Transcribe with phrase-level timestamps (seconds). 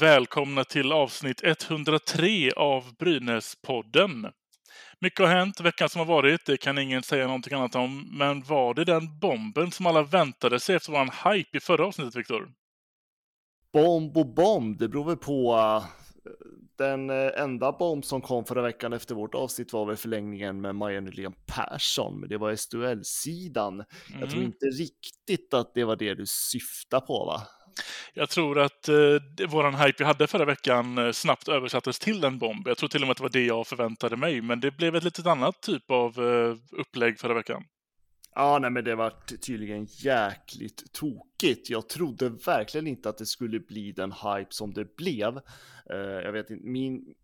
[0.00, 4.26] Välkomna till avsnitt 103 av Brynäspodden.
[5.00, 8.18] Mycket har hänt veckan som har varit, det kan ingen säga någonting annat om.
[8.18, 12.16] Men var det den bomben som alla väntade sig efter vår hype i förra avsnittet,
[12.16, 12.50] Viktor?
[13.72, 15.56] Bomb och bomb, det beror väl på.
[15.56, 15.84] Uh,
[16.78, 20.74] den uh, enda bomb som kom förra veckan efter vårt avsnitt var väl förlängningen med
[20.74, 23.74] Maja Nylén Persson, men det var SDL-sidan.
[23.74, 24.20] Mm.
[24.20, 24.52] Jag tror mm.
[24.52, 27.57] inte riktigt att det var det du syftade på, va?
[28.14, 32.38] Jag tror att eh, våran hype vi hade förra veckan eh, snabbt översattes till en
[32.38, 32.68] bomb.
[32.68, 34.96] Jag tror till och med att det var det jag förväntade mig, men det blev
[34.96, 37.64] ett litet annat typ av eh, upplägg förra veckan.
[38.34, 41.70] Ja, nej, men det var tydligen jäkligt tokigt.
[41.70, 45.36] Jag trodde verkligen inte att det skulle bli den hype som det blev.
[45.90, 47.14] Eh, jag vet inte, min,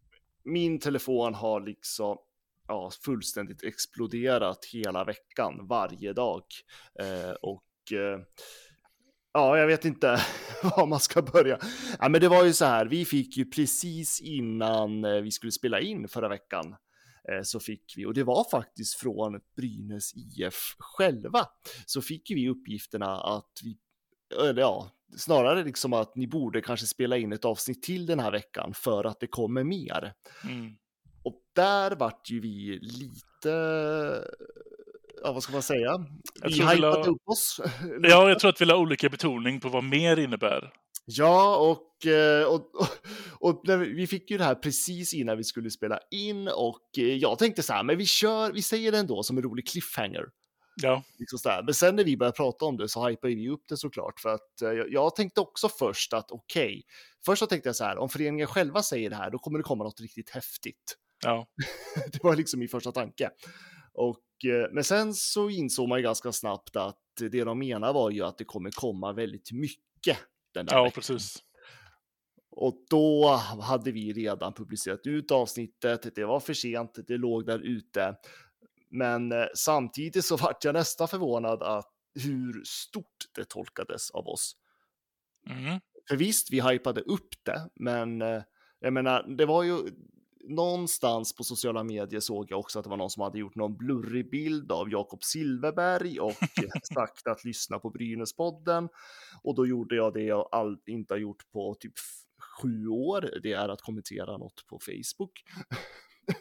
[0.44, 2.18] min telefon har liksom
[2.68, 6.42] ja, fullständigt exploderat hela veckan, varje dag.
[7.00, 8.20] Eh, och eh,
[9.36, 10.20] Ja, jag vet inte
[10.62, 11.58] var man ska börja.
[12.00, 15.52] Ja, men det var ju så här, vi fick ju precis innan eh, vi skulle
[15.52, 16.76] spela in förra veckan
[17.28, 21.46] eh, så fick vi, och det var faktiskt från Brynäs IF själva,
[21.86, 23.78] så fick vi uppgifterna att vi,
[24.48, 28.30] eller ja, snarare liksom att ni borde kanske spela in ett avsnitt till den här
[28.32, 30.14] veckan för att det kommer mer.
[30.44, 30.76] Mm.
[31.22, 33.50] Och där vart ju vi lite
[35.24, 36.06] ja, vad ska man säga?
[36.42, 37.60] Jag vi hypade upp oss.
[38.02, 40.72] ja, jag tror att vi har olika betoning på vad mer innebär.
[41.06, 42.88] Ja, och, eh, och, och,
[43.40, 47.38] och vi fick ju det här precis innan vi skulle spela in och eh, jag
[47.38, 50.24] tänkte så här, men vi kör, vi säger det ändå som en rolig cliffhanger.
[50.82, 51.02] Ja.
[51.18, 53.76] Liksom så Men sen när vi började prata om det så hypade vi upp det
[53.76, 56.82] såklart för att eh, jag tänkte också först att okej, okay,
[57.26, 59.62] först så tänkte jag så här, om föreningen själva säger det här, då kommer det
[59.62, 60.96] komma något riktigt häftigt.
[61.24, 61.46] Ja.
[62.12, 63.30] det var liksom min första tanke.
[63.94, 66.98] Och Eh, men sen så insåg man ju ganska snabbt att
[67.30, 70.18] det de menar var ju att det kommer komma väldigt mycket
[70.54, 70.94] den där Ja, veckan.
[70.94, 71.36] precis.
[72.50, 73.28] Och då
[73.62, 78.16] hade vi redan publicerat ut avsnittet, det var för sent, det låg där ute.
[78.90, 84.56] Men eh, samtidigt så vart jag nästan förvånad att hur stort det tolkades av oss.
[85.50, 85.80] Mm.
[86.08, 88.42] För visst, vi hypade upp det, men eh,
[88.80, 89.78] jag menar, det var ju,
[90.48, 93.76] någonstans på sociala medier såg jag också att det var någon som hade gjort någon
[93.76, 96.34] blurrig bild av Jakob Silverberg och
[96.94, 98.88] sagt att lyssna på Brynäspodden.
[99.42, 101.94] Och då gjorde jag det jag all, inte har gjort på typ
[102.62, 103.30] sju år.
[103.42, 105.32] Det är att kommentera något på Facebook.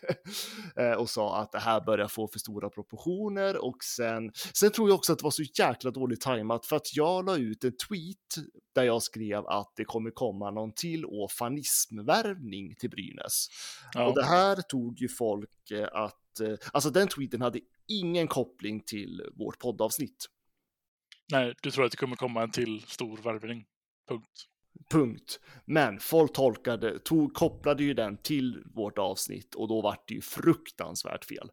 [0.75, 4.89] Eh, och sa att det här börjar få för stora proportioner och sen, sen tror
[4.89, 7.77] jag också att det var så jäkla dåligt tajmat för att jag la ut en
[7.77, 13.47] tweet där jag skrev att det kommer komma någon till åfanismvärvning till Brynäs.
[13.93, 14.07] Ja.
[14.07, 18.79] Och det här tog ju folk eh, att, eh, alltså den tweeten hade ingen koppling
[18.79, 20.25] till vårt poddavsnitt.
[21.31, 23.65] Nej, du tror att det kommer komma en till stor värvning.
[24.07, 24.47] Punkt.
[24.93, 25.39] Punkt.
[25.65, 30.21] Men folk tolkade, tog, kopplade ju den till vårt avsnitt och då vart det ju
[30.21, 31.51] fruktansvärt fel.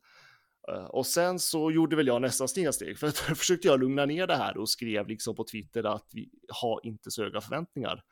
[0.72, 4.26] Uh, och sen så gjorde väl jag nästan steg, för att försökte jag lugna ner
[4.26, 8.02] det här och skrev liksom på Twitter att vi har inte så höga förväntningar.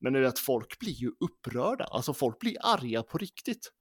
[0.00, 3.72] Men nu att folk blir ju upprörda, alltså folk blir arga på riktigt.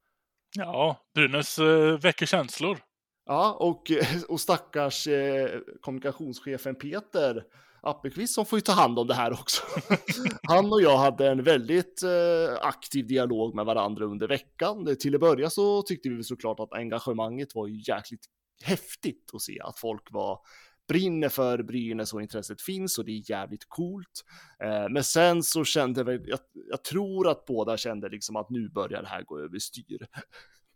[0.58, 2.78] Ja, Brynäs uh, väcker känslor.
[3.26, 3.92] Ja, och,
[4.30, 7.44] och stackars eh, kommunikationschefen Peter
[7.86, 9.62] Appelqvist som får ju ta hand om det här också.
[10.48, 14.96] Han och jag hade en väldigt eh, aktiv dialog med varandra under veckan.
[15.00, 18.26] Till att börja så tyckte vi såklart att engagemanget var ju jäkligt
[18.64, 20.40] häftigt att se att folk var
[20.88, 24.24] brinner för Brynäs och intresset finns och det är jävligt coolt.
[24.64, 26.40] Eh, men sen så kände vi, jag,
[26.70, 30.08] jag tror att båda kände liksom att nu börjar det här gå överstyr.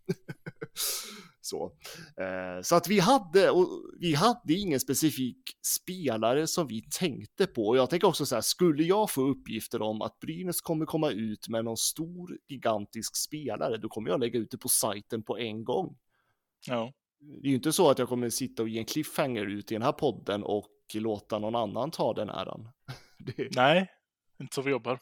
[1.49, 1.71] så.
[2.21, 3.67] Eh, så att vi hade, och
[3.99, 7.67] vi hade ingen specifik spelare som vi tänkte på.
[7.67, 11.11] Och jag tänker också så här, skulle jag få uppgifter om att Brynäs kommer komma
[11.11, 15.37] ut med någon stor gigantisk spelare, då kommer jag lägga ut det på sajten på
[15.37, 15.97] en gång.
[16.67, 16.93] Ja.
[17.19, 19.75] Det är ju inte så att jag kommer sitta och ge en cliffhanger ut i
[19.75, 22.69] den här podden och låta någon annan ta den äran.
[23.17, 23.55] det...
[23.55, 23.87] Nej,
[24.39, 24.99] inte så vi jobbar.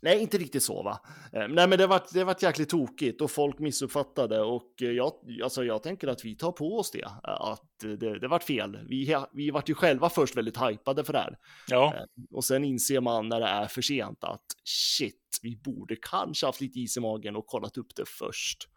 [0.00, 1.00] Nej, inte riktigt så va.
[1.32, 5.12] Eh, nej, men det var det varit jäkligt tokigt och folk missuppfattade och eh, jag,
[5.44, 7.04] alltså, jag tänker att vi tar på oss det.
[7.04, 8.78] eh, Att det, det vart fel.
[8.88, 11.38] Vi, vi vart ju själva först väldigt hypade för det här.
[11.68, 11.94] Ja,
[12.30, 16.60] Och sen inser man när det är för sent att shit, vi borde kanske haft
[16.60, 18.68] lite is i magen och kollat upp det först.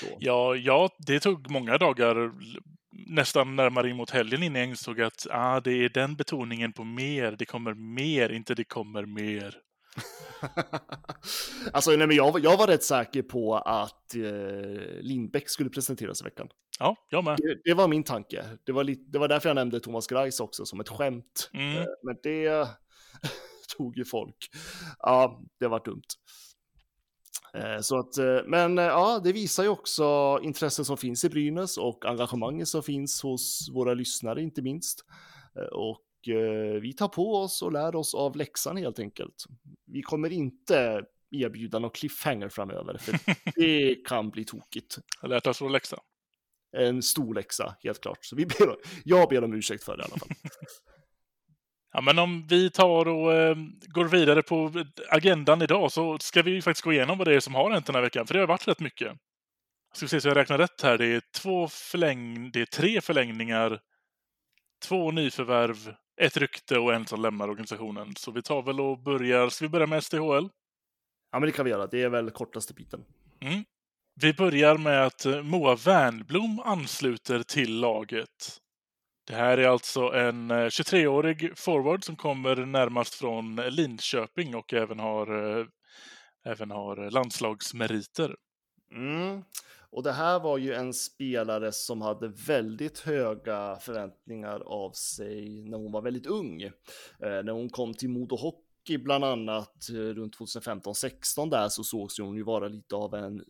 [0.00, 0.06] Så.
[0.18, 2.32] ja, ja, det tog många dagar,
[3.08, 6.84] nästan närmare in mot helgen innan jag insåg att ah, det är den betoningen på
[6.84, 9.54] mer, det kommer mer, inte det kommer mer.
[11.72, 16.20] alltså, nej, men jag, var- jag var rätt säker på att eh, Lindbäck skulle presenteras
[16.20, 16.48] i veckan.
[16.78, 17.36] Ja, jag med.
[17.36, 18.44] Det, det var min tanke.
[18.64, 21.50] Det var, lite, det var därför jag nämnde Thomas Greis också som ett skämt.
[21.52, 21.76] Mm.
[21.78, 22.68] Eh, Men det
[23.76, 24.50] tog ju folk.
[24.98, 26.02] Ja, det var dumt.
[27.54, 31.28] Eh, Så att, eh, men eh, ja, det visar ju också intresset som finns i
[31.28, 35.04] Brynäs och engagemanget som finns hos våra lyssnare inte minst.
[35.56, 35.62] Eh,
[36.22, 39.44] Och eh, vi tar på oss och lär oss av läxan helt enkelt.
[39.86, 43.18] Vi kommer inte erbjuda någon cliffhanger framöver, för
[43.54, 44.98] det kan bli tokigt.
[45.22, 46.00] Jag lärt oss vår läxa.
[46.76, 48.18] En stor läxa, helt klart.
[48.24, 50.28] Så vi ber, jag ber om ursäkt för det i alla fall.
[51.92, 56.50] Ja, men om vi tar och eh, går vidare på agendan idag så ska vi
[56.50, 58.40] ju faktiskt gå igenom vad det är som har hänt den här veckan, för det
[58.40, 59.12] har varit rätt mycket.
[59.94, 60.98] Ska vi se så jag räknar rätt här.
[60.98, 62.50] Det är två förläng...
[62.50, 63.80] det är tre förlängningar,
[64.82, 68.16] två nyförvärv, ett rykte och en som lämnar organisationen.
[68.16, 69.48] Så vi tar väl och börjar.
[69.48, 70.48] Ska vi börja med SDHL?
[71.32, 71.86] Ja, men det kan vi göra.
[71.86, 73.04] Det är väl kortaste biten.
[73.40, 73.64] Mm.
[74.20, 78.58] Vi börjar med att eh, Moa Wernblom ansluter till laget.
[79.26, 84.98] Det här är alltså en eh, 23-årig forward som kommer närmast från Linköping och även
[84.98, 85.66] har, eh,
[86.44, 88.36] även har landslagsmeriter.
[88.94, 89.44] Mm.
[89.92, 95.78] Och det här var ju en spelare som hade väldigt höga förväntningar av sig när
[95.78, 96.62] hon var väldigt ung.
[96.62, 96.70] Eh,
[97.18, 102.36] när hon kom till Modo Hockey bland annat eh, runt 2015-16 där så sågs hon
[102.36, 103.44] ju vara lite av en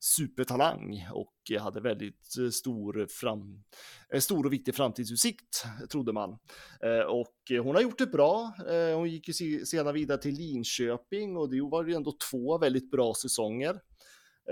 [0.00, 3.64] supertalang och hade väldigt eh, stor, fram,
[4.12, 6.38] eh, stor och viktig framtidsutsikt trodde man.
[6.82, 8.52] Eh, och hon har gjort det bra.
[8.94, 12.90] Hon gick ju senare sedan vidare till Linköping och det var ju ändå två väldigt
[12.90, 13.80] bra säsonger.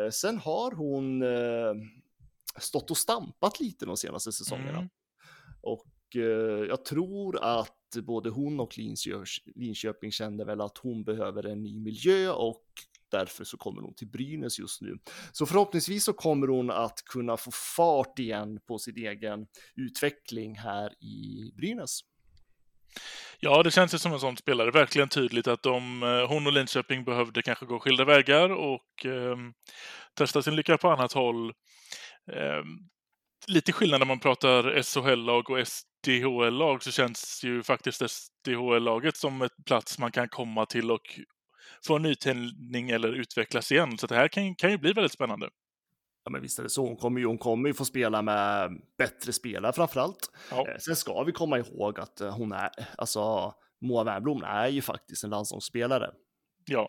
[0.00, 1.74] Eh, Sen har hon eh,
[2.60, 4.78] stått och stampat lite de senaste säsongerna.
[4.78, 4.88] Mm.
[5.60, 7.72] Och eh, jag tror att
[8.02, 12.64] både hon och Linköping, Linköping kände väl att hon behöver en ny miljö och
[13.08, 14.98] därför så kommer hon till Brynäs just nu.
[15.32, 21.04] Så förhoppningsvis så kommer hon att kunna få fart igen på sin egen utveckling här
[21.04, 22.00] i Brynäs.
[23.40, 24.70] Ja, det känns ju som en sån spelare.
[24.70, 29.36] Verkligen tydligt att de, eh, hon och Linköping behövde kanske gå skilda vägar och eh,
[30.18, 31.52] testa sin lycka på annat håll.
[32.32, 32.62] Eh,
[33.48, 39.64] lite skillnad när man pratar SHL-lag och SDHL-lag så känns ju faktiskt SDHL-laget som ett
[39.66, 41.20] plats man kan komma till och
[41.86, 43.98] få en nytändning eller utvecklas igen.
[43.98, 45.48] Så det här kan, kan ju bli väldigt spännande.
[46.26, 46.86] Ja, men visst är det så.
[46.86, 50.30] Hon kommer ju, hon kommer ju få spela med bättre spelare framför allt.
[50.50, 50.68] Ja.
[50.68, 54.82] Eh, Sen ska vi komma ihåg att eh, hon är, alltså Moa Wernbloom är ju
[54.82, 56.10] faktiskt en landslagsspelare.
[56.66, 56.88] Ja,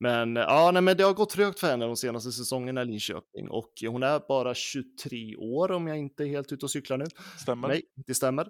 [0.00, 2.84] Men eh, ja, nej, men det har gått trögt för henne de senaste säsongerna i
[2.84, 6.98] Linköping och hon är bara 23 år om jag inte är helt ute och cyklar
[6.98, 7.04] nu.
[7.40, 7.68] stämmer.
[7.68, 8.48] Nej, det stämmer.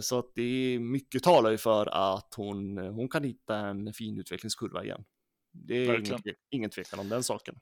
[0.00, 4.18] Så att det är mycket talar ju för att hon, hon kan hitta en fin
[4.18, 5.04] utvecklingskurva igen.
[5.52, 6.20] Det är ingen,
[6.50, 7.54] ingen tvekan om den saken.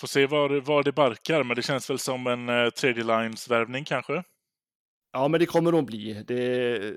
[0.00, 3.50] Får se var, var det barkar, men det känns väl som en eh, tredje lines
[3.50, 4.22] värvning kanske.
[5.12, 6.22] Ja, men det kommer hon bli.
[6.26, 6.94] Det, eh,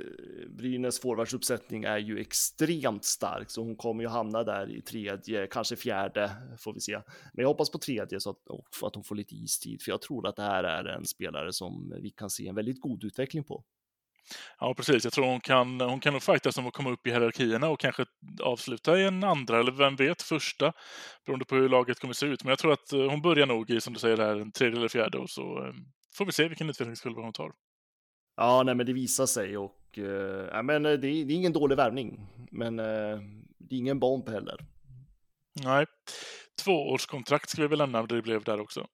[0.49, 5.75] Brynäs forwardsuppsättning är ju extremt stark, så hon kommer ju hamna där i tredje, kanske
[5.75, 6.93] fjärde, får vi se.
[7.33, 8.37] Men jag hoppas på tredje så att,
[8.83, 11.93] att hon får lite istid, för jag tror att det här är en spelare som
[12.01, 13.63] vi kan se en väldigt god utveckling på.
[14.59, 15.03] Ja, precis.
[15.03, 17.79] Jag tror hon kan, hon kan nog fightas om att komma upp i hierarkierna och
[17.79, 18.05] kanske
[18.43, 20.73] avsluta i en andra, eller vem vet, första,
[21.25, 22.43] beroende på hur laget kommer se ut.
[22.43, 24.77] Men jag tror att eh, hon börjar nog i, som du säger, där, en tredje
[24.77, 25.73] eller fjärde och så eh,
[26.17, 27.51] får vi se vilken utvecklingskurva hon tar.
[28.37, 29.75] Ja, nej, men det visar sig och
[30.51, 33.19] ja, men det, är, det är ingen dålig värvning, men eh,
[33.57, 34.65] det är ingen bomb heller.
[35.63, 35.85] Nej.
[36.63, 38.87] Tvåårskontrakt ska vi väl lämna, det blev där också.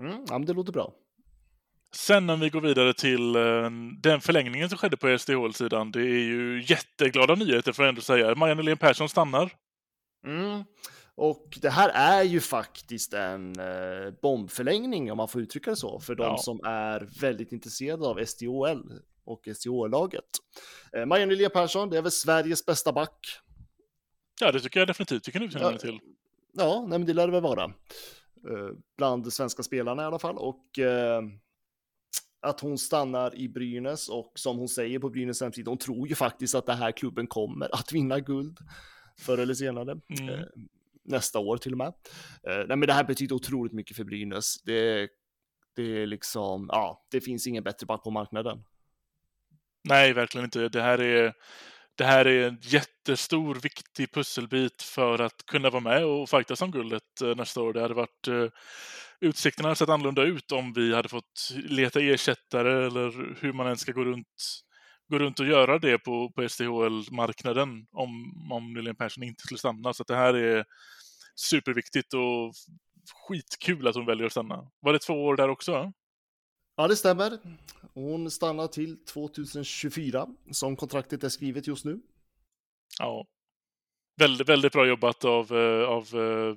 [0.00, 0.94] Mm, ja, men det låter bra.
[1.94, 3.70] Sen om vi går vidare till eh,
[4.02, 8.34] den förlängningen som skedde på SDHL-sidan, det är ju jätteglada nyheter får jag ändå säga.
[8.34, 9.52] Maja Nylén Persson stannar.
[10.26, 10.64] Mm.
[11.14, 16.00] Och det här är ju faktiskt en eh, bombförlängning om man får uttrycka det så
[16.00, 16.38] för de Ja.
[16.38, 18.82] som är väldigt intresserade av SDHL
[19.24, 20.24] och SDHL-laget.
[20.96, 23.26] Eh, Maja Nylén Persson, det är väl Sveriges bästa back.
[24.40, 25.78] Ja, det tycker jag definitivt vi kan utnämna Ja.
[25.78, 25.98] till.
[26.52, 27.64] Ja, nej, men det lär det väl vara.
[27.64, 30.36] Eh, bland de svenska spelarna i alla fall.
[30.38, 31.22] Och eh,
[32.42, 36.14] att hon stannar i Brynäs och som hon säger på Brynäs hemsida, hon tror ju
[36.14, 38.58] faktiskt att den här klubben kommer att vinna guld.
[39.18, 40.00] förr eller senare.
[40.20, 40.28] Mm.
[40.28, 40.44] Eh,
[41.02, 41.92] nästa år till och med.
[42.42, 44.62] Eh, nej, men det här betyder otroligt mycket för Brynäs.
[44.62, 45.08] Det,
[45.76, 48.64] det är liksom, ja, det finns ingen bättre back på marknaden.
[49.84, 50.68] Nej, verkligen inte.
[50.68, 51.32] Det här är
[51.94, 56.70] det här är en jättestor, viktig pusselbit för att kunna vara med och fightas om
[56.70, 57.72] guldet eh, nästa år.
[57.72, 58.28] Det hade varit
[59.20, 63.80] utsikterna hade sett annorlunda ut om vi hade fått leta ersättare eller hur man ens
[63.80, 64.26] ska gå runt,
[65.08, 68.10] gå runt och göra det på, på SDHL-marknaden om,
[68.52, 69.92] om Nylén Persson inte skulle stanna.
[69.92, 70.64] Så det här är
[71.36, 72.54] superviktigt och
[73.28, 74.70] skitkul att hon väljer att stanna.
[74.80, 75.92] Var det två år där också?
[76.76, 77.38] Ja, det stämmer.
[77.94, 82.00] Hon stannar till 2024 som kontraktet är skrivet just nu.
[82.98, 83.26] Ja.
[84.16, 86.56] Väldigt, väldigt bra jobbat av, eh, av eh,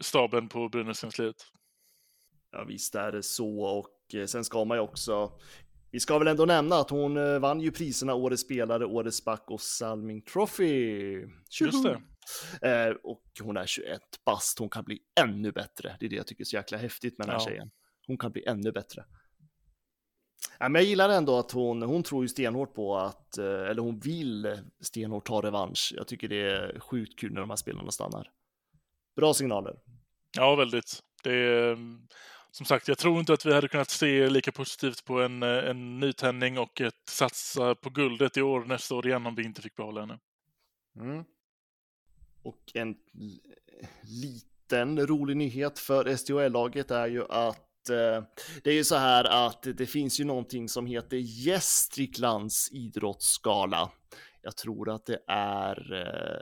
[0.00, 1.36] staben på Brynäskansliet.
[2.52, 5.38] Ja, visst är det så och eh, sen ska man ju också
[5.90, 9.60] vi ska väl ändå nämna att hon vann ju priserna Årets spelare, Årets back och
[9.60, 11.26] Salming Trophy.
[11.60, 12.02] Just det.
[12.68, 15.96] Eh, och hon är 21 bast, hon kan bli ännu bättre.
[16.00, 17.48] Det är det jag tycker är så jäkla häftigt med den här Ja.
[17.48, 17.70] tjejen.
[18.06, 19.04] Hon kan bli ännu bättre.
[20.58, 23.82] Ja, men jag gillar ändå att hon, hon tror ju stenhårt på att, eh, eller
[23.82, 25.92] hon vill stenhårt ta revansch.
[25.96, 28.30] Jag tycker det är sjukt kul när de här spelarna stannar.
[29.16, 29.78] Bra signaler.
[30.36, 31.00] Ja, väldigt.
[31.22, 31.78] Det är,
[32.52, 35.48] som sagt, jag tror inte att vi hade kunnat se lika positivt på en, eh,
[35.70, 39.62] en nytändning och ett satsa på guldet i år nästa år igen om vi inte
[39.62, 40.18] fick behålla henne.
[40.96, 41.24] Mm.
[42.42, 42.94] Och en
[44.02, 48.22] liten rolig nyhet för SDHL-laget är ju att eh,
[48.64, 53.90] det är ju så här att det finns ju någonting som heter Gästriklands idrottsgala.
[54.42, 56.40] Jag tror att det är eh,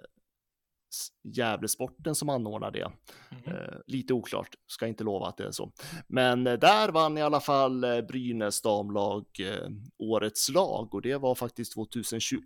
[1.23, 2.89] Gävlesporten som anordnar det.
[3.31, 3.55] Mhm.
[3.55, 5.73] Eh, lite oklart, ska inte lova att det är så.
[6.07, 9.69] Men eh, där vann i alla fall eh, Brynäs damlag eh,
[9.99, 12.43] årets lag och det var faktiskt 2021.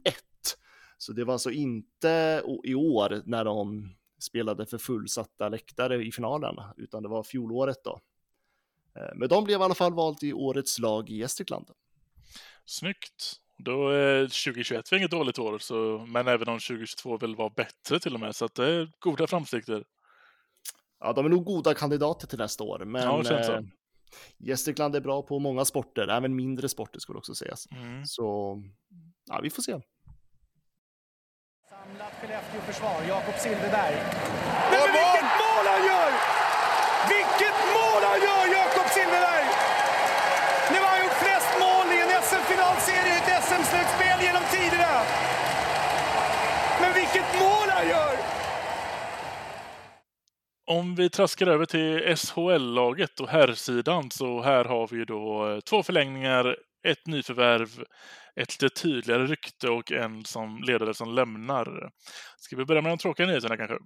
[0.98, 6.56] Så det var alltså inte i år när de spelade för fullsatta läktare i finalen,
[6.76, 8.00] utan det var fjolåret då.
[8.96, 11.70] Eh, Men de blev i alla fall valt i årets lag i Gästrikland.
[12.64, 13.40] Snyggt.
[13.64, 17.98] Då är 2021 var inget dåligt år, så, men även om 2022 väl var bättre
[18.00, 19.84] till och med, så att det är goda framsikter.
[21.00, 23.52] Ja, de är nog goda kandidater till nästa år, men Ja, känns så.
[23.52, 23.60] eh,
[24.38, 27.66] Gästrikland är bra på många sporter, även mindre sporter skulle också sägas.
[27.70, 28.04] Mm.
[28.06, 28.24] Så
[29.30, 29.72] ja, vi får se.
[31.70, 33.94] Samlat Skellefteå-försvar, Jakob Silfverberg.
[34.70, 36.10] Vilket mål han gör!
[37.14, 39.46] Vilket mål han gör, Jakob Silfverberg!
[40.72, 44.94] Nu har han gjort flest mål i en SM-finalserie i ett SM-slutspel genom tiderna.
[46.80, 48.14] Men vilket mål han gör!
[50.66, 55.82] Om vi traskar över till SHL-laget och herrsidan så här har vi då eh, två
[55.82, 56.56] förlängningar,
[56.86, 57.84] ett nyförvärv,
[58.36, 61.90] ett lite tydligare rykte och en som ledare som lämnar.
[62.36, 63.76] Ska vi börja med de tråkiga nyheterna kanske?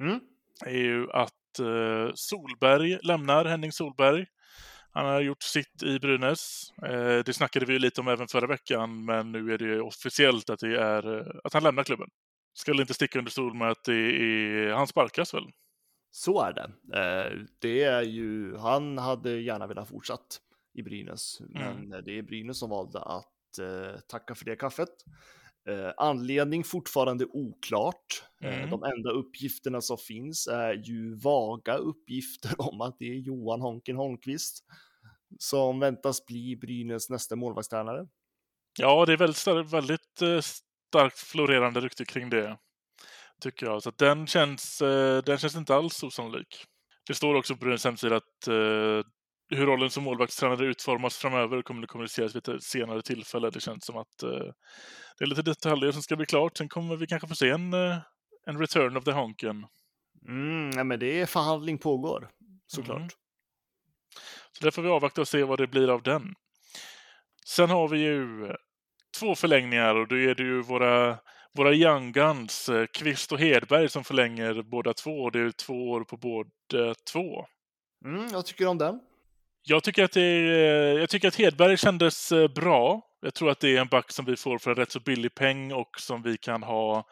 [0.00, 0.20] Mm.
[0.66, 4.26] är ju att eh, Solberg lämnar, Henning Solberg.
[4.92, 6.72] Han har gjort sitt i Brynäs.
[6.86, 10.50] Eh, det snackade vi ju lite om även förra veckan, men nu är det officiellt
[10.50, 12.08] att, det är, att han lämnar klubben.
[12.66, 15.44] Väl inte sticka under stol med att det är, han sparkas väl?
[16.10, 16.70] Så är det.
[16.98, 20.40] Eh, det är ju, han hade gärna velat fortsatt
[20.74, 25.04] i Brynäs, men det är Brynäs som valde att eh, tacka för det kaffet.
[25.68, 28.24] Eh, anledning fortfarande oklart.
[28.40, 28.70] Mm.
[28.70, 33.96] de enda uppgifterna som finns är ju vaga uppgifter om att det är Johan Honken
[33.96, 34.64] Holmqvist
[35.38, 38.08] som väntas bli Brynäs nästa målvaktstränare.
[38.78, 42.58] Ja, det är väldigt, väldigt starkt florerande rykte kring det.
[43.40, 43.82] Tycker jag.
[43.82, 46.64] Så att den, känns, eh, den känns inte alls osannolik.
[47.06, 49.04] Det står också på Brynäs hemsida att eh,
[49.50, 53.50] hur rollen som målvaktstränare utformas framöver kommer att kommuniceras vid ett senare tillfälle.
[53.50, 54.52] Det känns som att eh,
[55.18, 56.56] det är lite detaljer som ska bli klart.
[56.56, 57.98] Sen kommer vi kanske få se en, eh,
[58.46, 59.66] en return of the Honken.
[60.28, 62.30] Mm, nej, men det är förhandling pågår,
[62.66, 62.96] såklart.
[62.96, 63.08] Mm.
[64.52, 66.34] Så där får vi avvakta och se vad det blir av den.
[67.46, 68.52] Sen har vi ju
[69.18, 71.18] två förlängningar och då är det ju våra,
[71.58, 75.30] våra Young Guns, eh, Kvist och Hedberg, som förlänger båda två.
[75.30, 77.46] Det är två år på båda två.
[78.04, 79.00] Mm, jag tycker om den.
[79.62, 83.02] Jag tycker, att det är, jag tycker att Hedberg kändes eh, bra.
[83.20, 85.34] Jag tror att det är en back som vi får för en rätt så billig
[85.34, 87.06] peng och som vi kan ha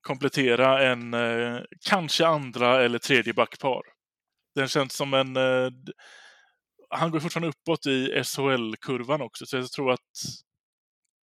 [0.00, 3.82] komplettera en eh, kanske andra eller tredje backpar.
[4.54, 5.36] Den känns som en...
[5.36, 5.70] Eh,
[6.90, 10.00] han går fortfarande uppåt i SHL-kurvan också, så jag tror att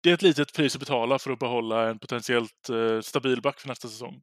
[0.02, 3.60] det är ett litet pris att betala för att behålla en potentiellt eh, stabil back
[3.60, 4.20] för nästa säsong.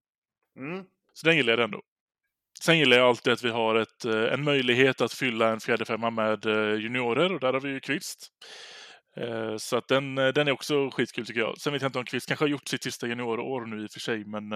[0.60, 0.84] Mm.
[1.13, 1.82] Så den gillar jag ändå.
[2.62, 5.86] Sen gillar jag alltid att vi har ett, eh, en möjlighet att fylla en fjärde
[5.86, 8.27] femma med eh, juniorer och där har vi ju Kvist.
[9.17, 11.58] Eh, Så att den, den är också skitkul tycker jag.
[11.58, 13.91] Sen vet jag inte om Kvist kanske har gjort sitt sista juniorår nu i och
[13.91, 14.51] för sig, men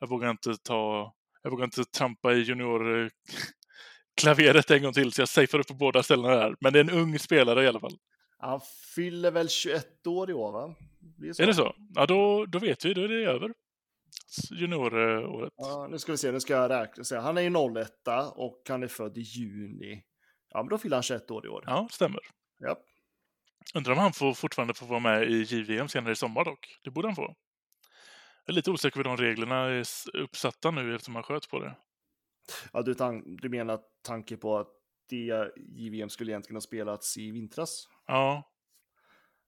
[0.00, 1.12] Jag vågar inte ta...
[1.42, 3.10] Jag vågar inte trampa i juniorklaveret
[4.70, 6.54] en gång till, så jag safear upp på båda ställena där.
[6.60, 7.96] Men det är en ung spelare i alla fall.
[8.44, 8.60] Han
[8.94, 10.74] fyller väl 21 år i år, va?
[11.18, 11.74] Det är, det så?
[11.94, 12.94] Ja, då, då vet vi.
[12.94, 13.52] Då är det över.
[14.50, 15.52] Junioråret.
[15.56, 16.32] Ja, nu ska vi se.
[16.32, 17.20] Nu ska jag räkna.
[17.20, 17.90] Han är ju 01
[18.34, 20.04] och han är född i juni.
[20.50, 21.64] Ja, men då fyller han 21 år i år.
[21.66, 22.20] Ja, stämmer.
[22.58, 22.76] Ja.
[23.74, 26.78] Undrar om han får fortfarande får vara med i JVM senare i sommar dock.
[26.84, 27.34] Det borde han få.
[28.44, 29.84] Jag är lite osäker på hur de reglerna är
[30.14, 31.76] uppsatta nu eftersom han sköt på det.
[32.72, 34.68] Ja, du, du menar tanke på att
[35.08, 37.88] det JVM skulle egentligen ha spelats i vintras?
[38.06, 38.50] Ja.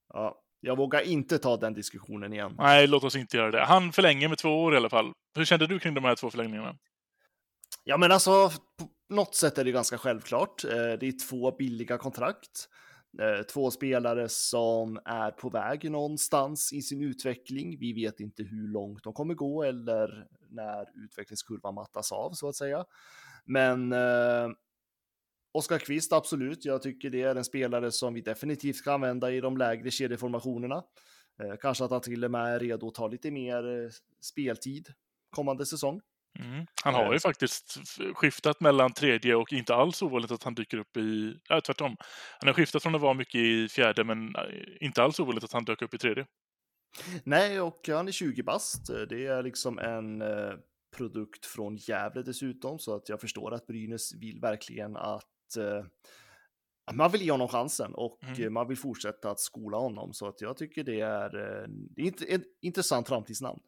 [0.09, 2.55] Ja, jag vågar inte ta den diskussionen igen.
[2.59, 3.65] Nej, låt oss inte göra det.
[3.65, 5.13] Han förlänger med två år i alla fall.
[5.37, 6.77] Hur kände du kring de här två förlängningarna?
[7.85, 10.65] Ja, men alltså, på något sätt är det ganska självklart.
[10.65, 12.69] Eh, det är två billiga kontrakt.
[13.23, 17.79] Eh, två spelare som är på väg någonstans i sin utveckling.
[17.79, 22.57] Vi vet inte hur långt de kommer gå eller när utvecklingskurvan mattas av så att
[22.57, 22.85] säga.
[23.45, 24.49] Men eh,
[25.57, 26.65] Oskar Kvist, absolut.
[26.65, 30.83] Jag tycker det är en spelare som vi definitivt kan använda i de lägre kedjeformationerna.
[31.43, 34.89] Eh, kanske att han till och med är redo att ta lite mer eh, speltid
[35.31, 36.01] kommande säsong.
[36.39, 36.67] Mm.
[36.85, 37.21] Han har ju eh.
[37.21, 37.79] faktiskt
[38.15, 41.39] skiftat mellan tredje och inte alls ovanligt att han dyker upp i...
[41.49, 41.97] Ja, tvärtom.
[42.41, 44.35] Han har skiftat från att vara mycket i fjärde, men
[44.81, 46.27] inte alls ovanligt att han dök upp i tredje.
[47.25, 48.87] Nej, och han är 20 bast.
[49.09, 50.23] Det är liksom en
[50.97, 55.36] produkt från Gävle dessutom, så att jag förstår att Brynäs vill verkligen att
[56.93, 58.53] man vill ge honom chansen och mm.
[58.53, 60.13] man vill fortsätta att skola honom.
[60.13, 61.31] Så att jag tycker det är,
[61.69, 63.61] det är ett intressant framtidsnamn.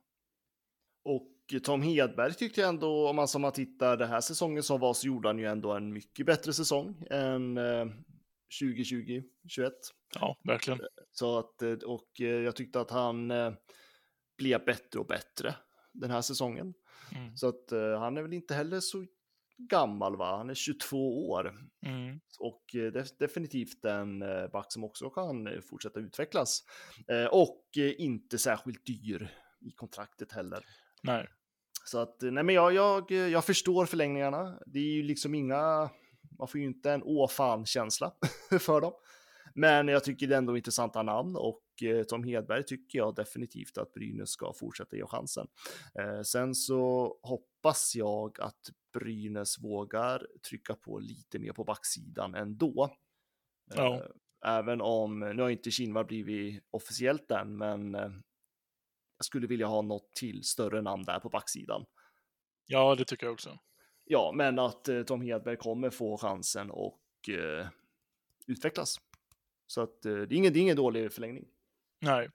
[1.04, 4.80] Och Tom Hedberg tyckte jag ändå, om man som man tittar den här säsongen som
[4.80, 9.22] var, så gjorde han ju ändå en mycket bättre säsong än 2020-21.
[10.14, 10.80] Ja, verkligen.
[11.12, 13.32] Så att, och jag tyckte att han
[14.36, 15.54] blev bättre och bättre
[15.92, 16.74] den här säsongen.
[17.14, 17.36] Mm.
[17.36, 19.06] Så att han är väl inte heller så
[19.58, 20.36] gammal va?
[20.36, 21.54] Han är 22 år.
[21.86, 22.20] Mm.
[22.38, 22.62] Och
[23.18, 24.20] definitivt en
[24.52, 26.64] back som också kan fortsätta utvecklas.
[27.30, 30.64] Och inte särskilt dyr i kontraktet heller.
[31.02, 31.28] Nej.
[31.84, 34.58] Så att, nej men jag, jag, jag förstår förlängningarna.
[34.66, 35.90] Det är ju liksom inga,
[36.38, 38.12] man får ju inte en åh fan-känsla
[38.60, 38.92] för dem.
[39.54, 43.78] Men jag tycker det är ändå intressanta namn och eh, Tom Hedberg tycker jag definitivt
[43.78, 45.46] att Brynäs ska fortsätta ge chansen.
[45.98, 52.96] Eh, sen så hoppas jag att Brynäs vågar trycka på lite mer på backsidan ändå.
[53.74, 53.94] Ja.
[53.94, 54.02] Eh,
[54.44, 58.10] även om, nu har inte Kinvall blivit officiellt än, men eh,
[59.16, 61.84] jag skulle vilja ha något till större namn där på backsidan.
[62.66, 63.58] Ja, det tycker jag också.
[64.04, 67.68] Ja, men att eh, Tom Hedberg kommer få chansen och eh,
[68.46, 68.96] utvecklas.
[69.66, 71.48] Så att det, är ingen, det är ingen dålig förlängning.
[72.00, 72.28] Nej.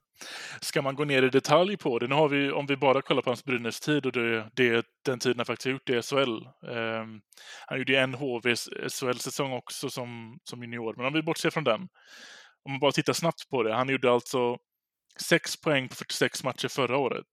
[0.61, 2.07] Ska man gå ner i detalj på det?
[2.07, 5.19] Nu har vi, om vi bara kollar på hans Brynäs tid och det, det den
[5.19, 6.45] tiden han faktiskt har gjort i SHL.
[6.71, 7.05] Eh,
[7.67, 8.55] han gjorde en HV
[8.89, 11.81] SHL-säsong också som, som junior, men om vi bortser från den.
[12.65, 13.73] Om man bara tittar snabbt på det.
[13.73, 14.57] Han gjorde alltså
[15.21, 17.27] 6 poäng på 46 matcher förra året.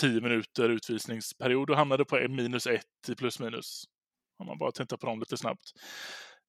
[0.00, 3.84] 10 minuter utvisningsperiod och hamnade på minus 1 i plus minus.
[4.38, 5.72] Om man bara tittar på dem lite snabbt.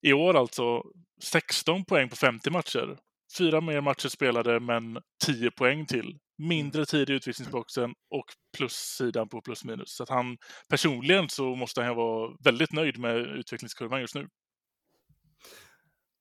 [0.01, 0.83] I år alltså
[1.23, 2.97] 16 poäng på 50 matcher.
[3.37, 6.17] Fyra mer matcher spelade, men 10 poäng till.
[6.37, 8.25] Mindre tid i utvisningsboxen och
[8.57, 9.95] plussidan på plus minus.
[9.95, 10.37] Så att han
[10.69, 14.27] personligen så måste han vara väldigt nöjd med utvecklingskurvan just nu.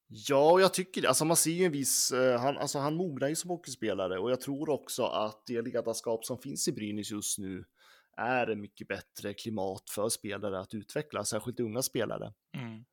[0.08, 1.08] Ja, och jag tycker det.
[1.08, 4.30] Alltså man ser ju en viss, uh, han, alltså han mognar ju som hockeyspelare och
[4.30, 7.64] jag tror också att det ledarskap som finns i Brynäs just nu
[8.16, 12.32] är mycket bättre klimat för spelare att utveckla, särskilt unga spelare.
[12.56, 12.84] Mm.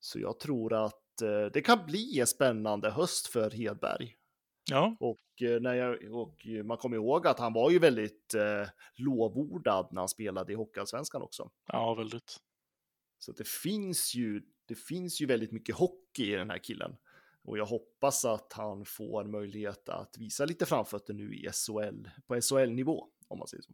[0.00, 1.07] Så jag tror att
[1.52, 4.14] det kan bli en spännande höst för Hedberg.
[4.70, 4.96] Ja.
[5.00, 8.34] Och, uh, när jag, och man kommer ihåg att han var ju väldigt
[8.94, 11.50] lovordad när han spelade i Hockeyallsvenskan också.
[11.66, 12.36] Ja, väldigt.
[13.18, 16.96] Så det finns ju det finns ju väldigt mycket hockey i den här killen.
[17.42, 22.40] Och jag hoppas att han får möjlighet att visa lite framfötter nu i SHL, på
[22.40, 23.72] SHL-nivå, om man säger så.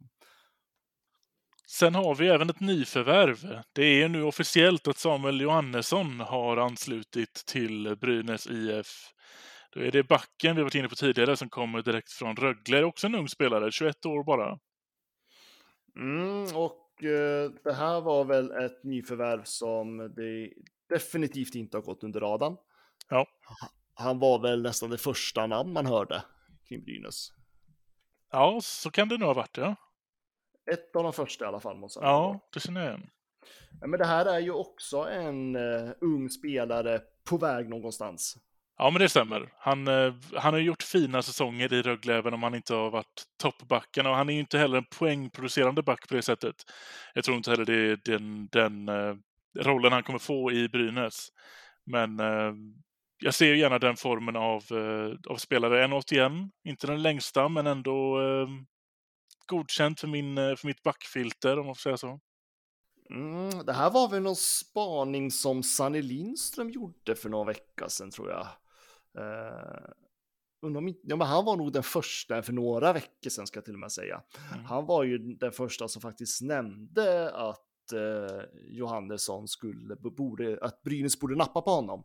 [1.67, 3.61] Sen har vi även ett nyförvärv.
[3.73, 9.11] Det är nu officiellt att Samuel Johannesson har anslutit till Brynäs IF.
[9.71, 12.83] Då är det backen vi varit inne på tidigare som kommer direkt från Rögle.
[12.83, 14.59] Också en ung spelare, 21 år bara.
[15.95, 20.49] Mm, och eh, det här var väl ett nyförvärv som det
[20.89, 22.57] definitivt inte har gått under radarn.
[23.09, 23.27] Ja.
[23.93, 26.23] Han var väl nästan det första namn man hörde
[26.67, 27.27] kring Brynäs.
[28.31, 29.75] Ja, så kan det nog ha varit, ja.
[30.71, 33.09] Ett av de första i alla fall, jag Ja, det känner jag igen.
[33.85, 38.37] Men det här är ju också en uh, ung spelare på väg någonstans.
[38.77, 39.53] Ja, men det stämmer.
[39.57, 43.23] Han, eh, han har gjort fina säsonger i Rögle även om han inte har varit
[43.41, 44.05] toppbacken.
[44.05, 46.55] Och han är ju inte heller en poängproducerande back på det sättet.
[47.13, 49.15] Jag tror inte heller det är den, den uh,
[49.59, 51.29] rollen han kommer få i Brynäs.
[51.85, 52.53] Men uh,
[53.17, 55.87] jag ser ju gärna den formen av, uh, av spelare.
[55.87, 58.17] 1,81, inte den längsta, men ändå
[59.47, 62.19] godkänt för, min, för mitt backfilter om man får säga så.
[63.09, 68.11] Mm, det här var väl någon spaning som Sanne Lindström gjorde för några veckor sedan
[68.11, 68.47] tror jag.
[69.17, 69.89] Uh,
[71.03, 73.79] ja, men han var nog den första för några veckor sedan ska jag till och
[73.79, 74.21] med säga.
[74.53, 74.65] Mm.
[74.65, 81.19] Han var ju den första som faktiskt nämnde att uh, Johannesson skulle, borde, att Brynäs
[81.19, 82.03] borde nappa på honom.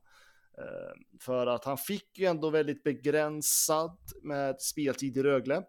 [1.20, 5.62] För att han fick ju ändå väldigt begränsad med speltid i Rögle.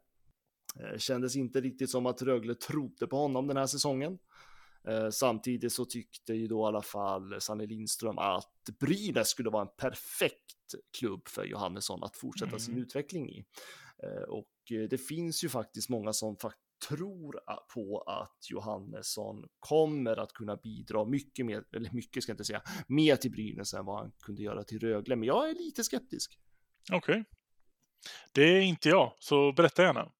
[0.97, 4.19] Kändes inte riktigt som att Rögle trodde på honom den här säsongen.
[4.87, 9.61] Eh, samtidigt så tyckte ju då i alla fall Sanne Lindström att Brynäs skulle vara
[9.61, 12.59] en perfekt klubb för Johannesson att fortsätta mm.
[12.59, 13.45] sin utveckling i.
[14.03, 16.37] Eh, och eh, det finns ju faktiskt många som
[16.89, 17.39] tror
[17.73, 22.61] på att Johannesson kommer att kunna bidra mycket mer, eller mycket ska jag inte säga,
[22.87, 25.15] mer till Brynäs än vad han kunde göra till Rögle.
[25.15, 26.39] Men jag är lite skeptisk.
[26.91, 26.97] Okej.
[26.97, 27.23] Okay.
[28.31, 30.11] Det är inte jag, så berätta gärna.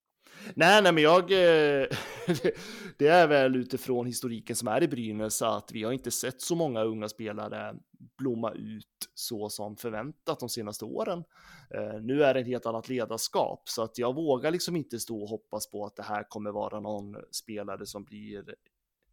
[0.56, 1.32] Nej, nej, men jag...
[1.32, 1.88] Eh,
[2.97, 6.56] det är väl utifrån historiken som är i Brynäs att vi har inte sett så
[6.56, 7.75] många unga spelare
[8.17, 11.23] blomma ut så som förväntat de senaste åren.
[11.75, 15.21] Eh, nu är det ett helt annat ledarskap så att jag vågar liksom inte stå
[15.21, 18.56] och hoppas på att det här kommer vara någon spelare som blir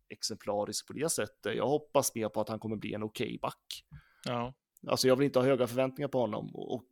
[0.08, 1.56] exemplarisk på det sättet.
[1.56, 3.84] Jag hoppas mer på att han kommer bli en okej okay back.
[4.24, 4.54] Ja.
[4.86, 6.88] Alltså jag vill inte ha höga förväntningar på honom och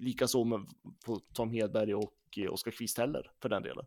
[0.00, 0.64] likaså
[1.06, 3.86] på Tom Hedberg och Eh, Oskar Kvist heller för den delen.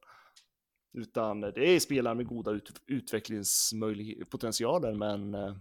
[0.97, 5.55] Utan eh, det är spelare med goda ut utvecklingspotentialer men eh,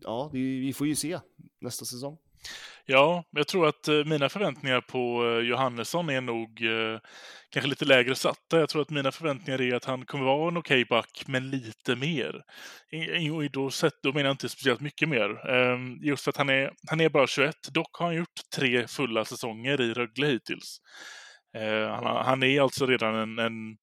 [0.00, 1.18] ja, vi, vi får ju se
[1.60, 2.18] nästa säsong.
[2.90, 6.98] Ja, jag tror att mina förväntningar på Johannesson är nog eh,
[7.50, 8.58] kanske lite lägre satta.
[8.58, 11.50] Jag tror att mina förväntningar är att han kommer vara en okej okay back, men
[11.50, 12.44] lite mer.
[13.32, 15.50] Och då, sett, då menar jag inte speciellt mycket mer.
[15.50, 17.54] Eh, just för att han är, han är bara 21.
[17.70, 20.80] Dock har han gjort tre fulla säsonger i Rögle hittills.
[21.56, 23.78] Eh, han, han, är alltså redan en, en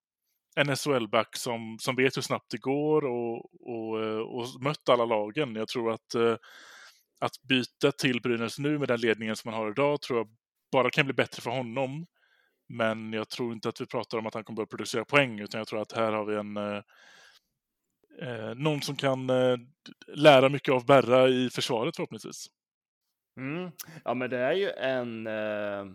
[0.56, 5.06] en SHL-back som, som vet hur snabbt det går och, och, eh, och mött alla
[5.06, 5.56] lagen.
[5.56, 6.36] Jag tror att eh,
[7.20, 10.28] att byta till Brynäs nu med den ledningen som han har idag tror jag
[10.72, 12.06] bara kan bli bättre för honom.
[12.70, 15.58] Men jag tror inte att vi pratar om att han kommer börja producera poäng, utan
[15.58, 16.82] jag tror att här har vi en eh,
[18.22, 19.58] eh, någon som kan eh,
[20.08, 22.48] lära mycket av Berra i försvaret förhoppningsvis.
[23.38, 23.72] Mm.
[24.04, 25.86] Ja, men det är ju en eh,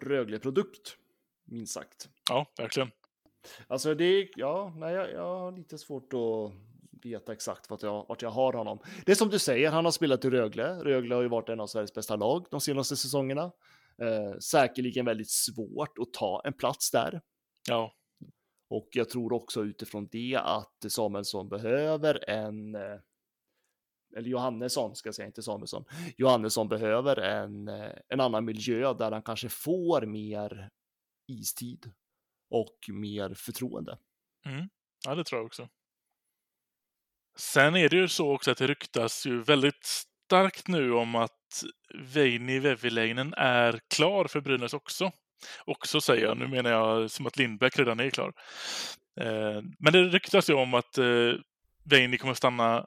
[0.00, 0.96] Rögle-produkt,
[1.44, 2.08] minst sagt.
[2.28, 2.90] Ja, verkligen.
[3.66, 6.52] Alltså det, ja, nej, jag, jag har lite svårt att
[7.02, 8.78] veta exakt vart jag, vart jag har honom.
[9.06, 10.84] Det är som du säger, han har spelat i Rögle.
[10.84, 13.52] Rögle har ju varit en av Sveriges bästa lag de senaste säsongerna.
[14.02, 17.20] Eh, säkerligen väldigt svårt att ta en plats där.
[17.68, 17.92] Ja.
[18.68, 22.98] Och jag tror också utifrån det att Samuelsson behöver en eh,
[24.16, 25.84] eller Johannesson ska jag säga, inte Samuelsson.
[26.16, 30.68] Johannesson behöver en, eh, en annan miljö där han kanske får mer
[31.28, 31.92] istid
[32.50, 33.98] och mer förtroende.
[34.46, 34.68] Mm.
[35.06, 35.68] Ja, det tror jag också.
[37.36, 39.84] Sen är det ju så också att det ryktas ju väldigt
[40.26, 45.12] starkt nu om att Veini Veviläinen är klar för Brynäs också.
[45.64, 48.32] Också säger jag, nu menar jag som att Lindbäck redan är klar.
[49.20, 51.32] Eh, men det ryktas ju om att eh,
[51.84, 52.86] Veini kommer stanna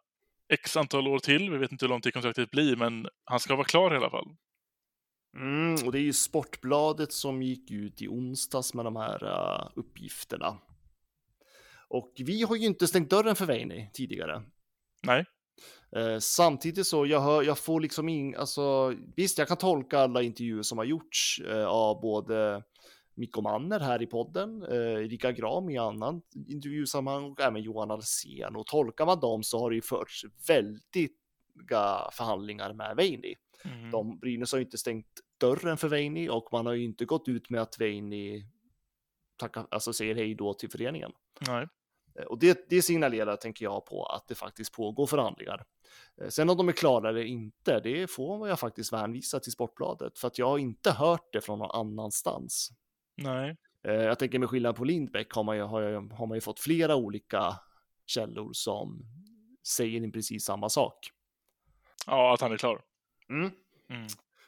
[0.49, 1.51] x antal år till.
[1.51, 4.09] Vi vet inte hur långt det kontraktet blir, men han ska vara klar i alla
[4.09, 4.27] fall.
[5.37, 9.69] Mm, och det är ju Sportbladet som gick ut i onsdags med de här uh,
[9.75, 10.57] uppgifterna.
[11.87, 14.43] Och vi har ju inte stängt dörren för Veini tidigare.
[15.03, 15.25] Nej.
[15.95, 20.21] Eh, samtidigt så jag, hör, jag får liksom in, alltså visst jag kan tolka alla
[20.21, 22.63] intervjuer som har gjorts eh, av både
[23.15, 28.55] Mikko Manner här i podden, eh, Erika Gram i annan intervjusammanhang och även Johan Alsen.
[28.55, 31.19] Och tolkar man dem så har det ju förts väldigt
[32.11, 33.35] förhandlingar med Veini.
[33.65, 33.91] Mm.
[33.91, 37.27] De, Brynäs har ju inte stängt dörren för Veini och man har ju inte gått
[37.27, 38.45] ut med att Veini
[39.37, 41.11] tacka, alltså säger hej då till föreningen.
[41.47, 41.67] Nej.
[42.19, 45.65] Eh, och det, det signalerar, tänker jag, på att det faktiskt pågår förhandlingar.
[46.21, 50.19] Eh, sen om de är klara eller inte, det får jag faktiskt hänvisa till Sportbladet,
[50.19, 52.69] för att jag har inte hört det från någon annanstans.
[53.15, 53.57] Nej.
[53.83, 56.59] Eh, jag tänker med skillnad på Lindbäck har man ju, har, har man ju fått
[56.59, 57.59] flera olika
[58.05, 59.05] källor som
[59.67, 61.09] säger precis samma sak.
[62.07, 62.81] Ja, att han är klar.
[63.29, 63.51] Mm.
[63.89, 64.07] Mm.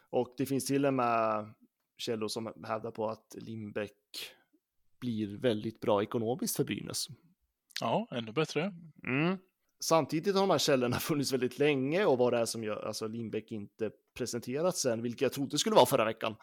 [0.10, 1.54] Och det finns till och med
[1.97, 3.91] källor som hävdar på att Lindbäck
[4.99, 7.08] blir väldigt bra ekonomiskt för Brynäs.
[7.82, 8.73] Ja, ännu bättre.
[9.08, 9.38] Mm.
[9.80, 13.08] samtidigt har de här källorna funnits väldigt länge och vad det är som gör alltså
[13.08, 16.36] Lindbäck inte presenterat sen, vilket jag trodde skulle vara förra veckan.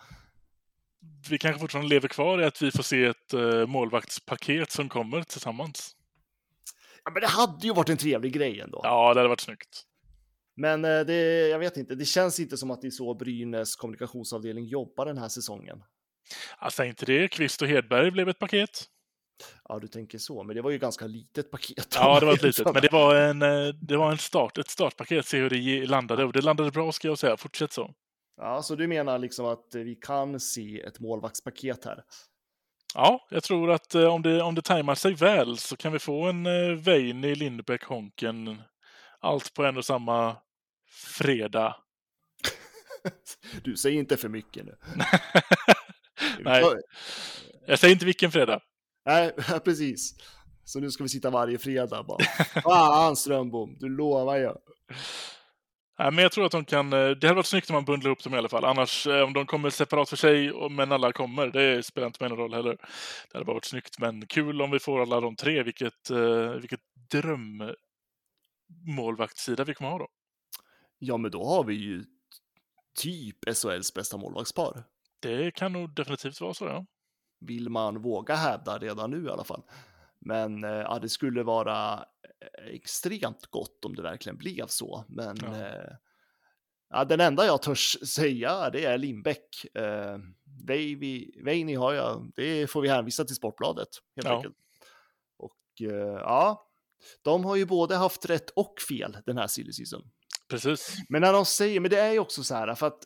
[1.31, 5.23] Vi kanske fortfarande lever kvar i att vi får se ett uh, målvaktspaket som kommer
[5.23, 5.97] tillsammans.
[7.05, 8.81] Ja, men det hade ju varit en trevlig grej ändå.
[8.83, 9.87] Ja, det hade varit snyggt.
[10.55, 13.77] Men eh, det, jag vet inte, det känns inte som att det är så Brynäs
[13.77, 15.83] kommunikationsavdelning jobbar den här säsongen.
[16.59, 18.85] Alltså inte det, Kvist och Hedberg blev ett paket.
[19.69, 21.95] Ja, du tänker så, men det var ju ganska litet paket.
[21.95, 24.71] Ja, det var ett litet, men det var, en, eh, det var en start, ett
[24.71, 26.25] startpaket, se hur det landade.
[26.25, 27.95] Och det landade bra ska jag säga, fortsätt så.
[28.37, 32.05] Ja, så du menar liksom att vi kan se ett målvaktspaket här?
[32.95, 35.99] Ja, jag tror att eh, om det, om det tajmar sig väl så kan vi
[35.99, 38.63] få en eh, Veini, Lindbäck, Honken,
[39.21, 40.37] allt på en och samma
[41.19, 41.77] fredag.
[43.63, 44.77] du säger inte för mycket nu.
[46.41, 46.65] Nej,
[47.67, 48.61] jag säger inte vilken fredag.
[49.05, 49.33] Nej,
[49.65, 50.15] precis.
[50.65, 52.25] Så nu ska vi sitta varje fredag bara.
[52.63, 54.59] Fan Strömbom, du lovar jag.
[56.03, 58.11] Nej, men jag tror att de kan, eh, det hade varit snyggt om man bundlar
[58.11, 58.65] upp dem i alla fall.
[58.65, 62.29] Annars, eh, om de kommer separat för sig, men alla kommer, det spelar inte mig
[62.29, 62.77] någon roll heller.
[63.29, 65.63] Det hade bara varit snyggt, men kul om vi får alla de tre.
[65.63, 70.09] Vilket, eh, vilket drömmålvaktssida vi kommer ha då.
[70.99, 72.05] Ja, men då har vi ju
[72.99, 74.85] typ SHLs bästa målvaktspar.
[75.21, 76.87] Det kan nog definitivt vara så, ja.
[77.41, 79.63] Vill man våga hävda redan nu i alla fall.
[80.25, 82.05] Men ja, det skulle vara
[82.57, 85.05] extremt gott om det verkligen blev så.
[85.09, 85.57] Men ja.
[85.57, 85.97] Eh,
[86.91, 89.65] ja, den enda jag törs säga det är Lindbäck.
[89.75, 90.19] Eh,
[91.45, 94.37] Veini har jag, det får vi hänvisa till Sportbladet helt ja.
[94.37, 94.57] enkelt.
[95.37, 96.69] Och eh, ja,
[97.23, 100.11] de har ju både haft rätt och fel den här silly season.
[100.49, 100.97] Precis.
[101.09, 103.03] Men när de säger, men det är ju också så här för att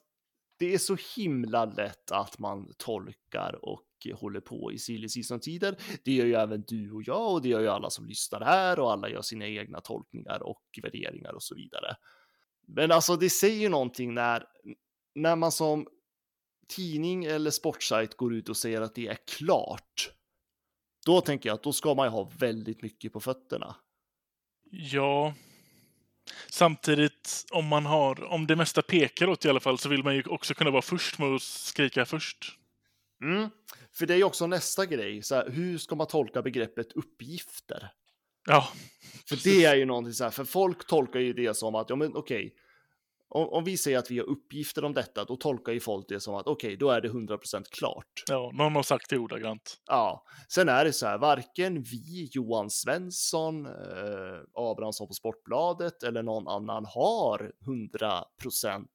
[0.59, 5.77] det är så himla lätt att man tolkar och håller på i silly season-tider.
[6.05, 8.79] Det gör ju även du och jag och det gör ju alla som lyssnar här
[8.79, 11.97] och alla gör sina egna tolkningar och värderingar och så vidare.
[12.67, 14.45] Men alltså det säger ju någonting när,
[15.15, 15.87] när man som
[16.69, 20.13] tidning eller sportsajt går ut och säger att det är klart.
[21.07, 23.77] Då tänker jag att då ska man ju ha väldigt mycket på fötterna.
[24.71, 25.35] Ja,
[26.51, 30.15] Samtidigt, om man har, om det mesta pekar åt i alla fall, så vill man
[30.15, 32.59] ju också kunna vara först med att skrika först.
[33.23, 33.51] Mm.
[33.99, 37.91] För det är ju också nästa grej, så här, hur ska man tolka begreppet uppgifter?
[38.47, 38.69] Ja.
[39.29, 41.97] För det är ju någonting så här, för folk tolkar ju det som att, ja
[41.97, 42.55] men okej,
[43.29, 46.21] om, om, vi säger att vi har uppgifter om detta, då tolkar ju folk det
[46.21, 48.25] som att okej, okay, då är det 100% klart.
[48.29, 49.77] Ja, någon har sagt det ordagrant.
[49.87, 56.23] Ja, sen är det så här, varken vi, Johan Svensson, eh, Abrahamsson på Sportbladet eller
[56.23, 58.87] någon annan har 100%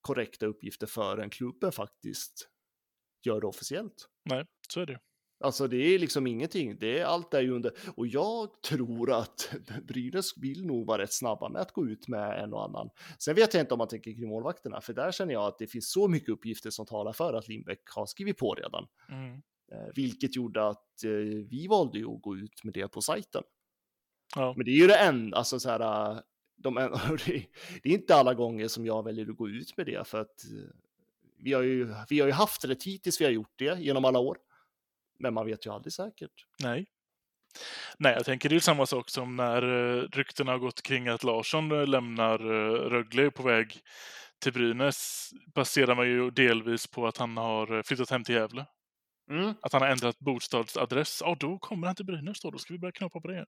[0.00, 2.48] korrekta uppgifter förrän klubben faktiskt
[3.24, 4.08] gör det officiellt.
[4.24, 4.98] Nej, så är det.
[5.42, 9.54] Alltså det är liksom ingenting, det är, allt är ju under, och jag tror att
[9.82, 12.90] Brynäs vill nog vara rätt snabba med att gå ut med en och annan.
[13.18, 15.66] Sen vet jag inte om man tänker kring målvakterna, för där känner jag att det
[15.66, 18.86] finns så mycket uppgifter som talar för att Lindbäck har skrivit på redan.
[19.08, 19.42] Mm.
[19.72, 21.10] Eh, vilket gjorde att eh,
[21.50, 23.42] vi valde ju att gå ut med det på sajten.
[24.36, 24.54] Ja.
[24.56, 26.22] Men det är ju det enda, alltså så här,
[26.56, 26.74] de,
[27.82, 30.44] det är inte alla gånger som jag väljer att gå ut med det, för att
[30.44, 30.74] eh,
[31.42, 34.18] vi har ju, vi har ju haft det hittills, vi har gjort det genom alla
[34.18, 34.38] år.
[35.18, 36.46] Men man vet ju aldrig säkert.
[36.62, 36.86] Nej.
[37.98, 41.24] Nej, jag tänker det är samma sak som när uh, ryktena har gått kring att
[41.24, 43.80] Larsson uh, lämnar uh, Rögle på väg
[44.42, 48.66] till Brynäs baserar man ju delvis på att han har flyttat hem till Gävle.
[49.30, 49.54] Mm.
[49.62, 51.22] Att han har ändrat bostadsadress.
[51.24, 52.50] Ja, då kommer han till Brynäs då.
[52.50, 53.46] Då ska vi börja knappa på det.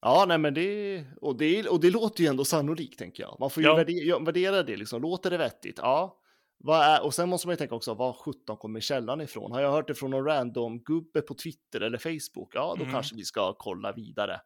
[0.00, 3.36] Ja, nej men det och, det, och det låter ju ändå sannolikt, tänker jag.
[3.40, 3.74] Man får ju ja.
[3.74, 5.02] värdera, värdera det, liksom.
[5.02, 5.78] Låter det vettigt?
[5.78, 6.20] Ja.
[6.68, 9.52] Är, och sen måste man ju tänka också, var 17 kommer källan ifrån?
[9.52, 12.50] Har jag hört det från någon random gubbe på Twitter eller Facebook?
[12.54, 12.92] Ja, då mm.
[12.92, 14.40] kanske vi ska kolla vidare.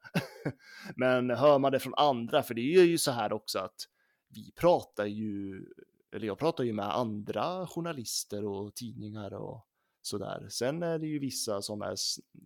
[0.97, 3.77] Men hör man det från andra, för det är ju så här också att
[4.29, 5.65] vi pratar ju,
[6.15, 9.67] eller jag pratar ju med andra journalister och tidningar och
[10.03, 10.47] sådär.
[10.51, 11.95] Sen är det ju vissa som, är,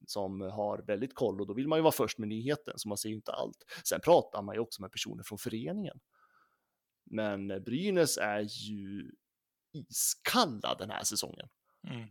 [0.07, 2.99] som har väldigt koll och då vill man ju vara först med nyheten, så man
[2.99, 3.65] ser ju inte allt.
[3.85, 6.01] Sen pratar man ju också med personer från föreningen.
[7.05, 9.11] Men Brynäs är ju
[9.73, 11.49] iskalla den här säsongen.
[11.89, 12.09] Mm.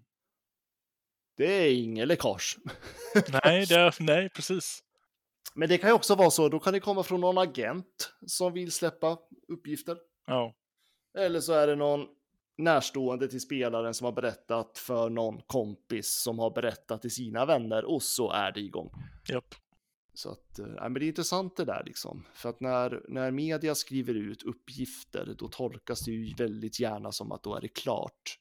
[1.37, 2.57] Det är ingen läckage.
[3.43, 4.83] nej, det nej, precis.
[5.55, 8.53] Men det kan ju också vara så, då kan det komma från någon agent som
[8.53, 9.97] vill släppa uppgifter.
[10.27, 10.55] Ja.
[11.17, 12.07] Eller så är det någon
[12.57, 17.85] närstående till spelaren som har berättat för någon kompis som har berättat till sina vänner
[17.85, 18.91] och så är det igång.
[19.29, 19.55] Japp.
[20.21, 22.25] Så att, äh, men det är intressant det där liksom.
[22.33, 27.31] För att när, när media skriver ut uppgifter, då tolkas det ju väldigt gärna som
[27.31, 28.37] att då är det klart.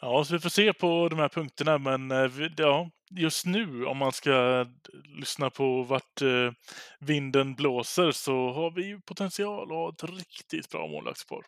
[0.00, 3.96] Ja, så vi får se på de här punkterna, men eh, ja, just nu om
[3.96, 6.52] man ska d- lyssna på vart eh,
[7.00, 11.44] vinden blåser så har vi ju potential att ha ett riktigt bra målvaktspar.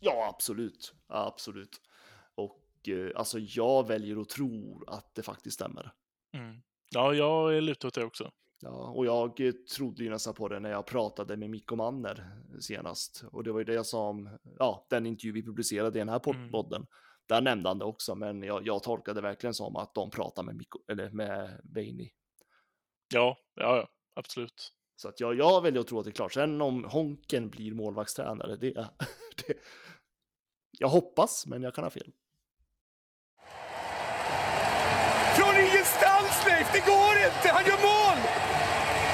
[0.00, 0.94] Ja, absolut.
[1.08, 1.80] Absolut.
[2.34, 5.92] Och eh, alltså jag väljer att tro att det faktiskt stämmer.
[6.34, 6.62] Mm.
[6.90, 8.30] Ja, jag är lutad åt det också.
[8.60, 12.30] Ja, och jag eh, trodde ju nästan på det när jag pratade med Mikko Manner
[12.60, 13.24] senast.
[13.32, 16.50] Och det var ju det som, ja, den intervju vi publicerade i den här Mm.
[16.50, 16.86] podden.
[17.28, 20.56] Där nämnde han det också, men jag, jag tolkade verkligen som att de pratar med
[20.56, 22.10] Mikko, eller med Veini.
[23.14, 24.72] Ja, ja, ja absolut.
[24.96, 26.32] Så att jag, jag väljer att tro att det är klart.
[26.32, 28.72] Sen om Honken blir målvaktstränare, det,
[29.46, 29.54] det
[30.78, 32.12] jag hoppas, men jag kan ha fel.
[36.78, 37.48] Det går inte!
[37.52, 38.18] Han gör mål!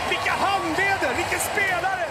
[0.09, 1.17] Vilka handleder!
[1.17, 2.07] Vilken spelare!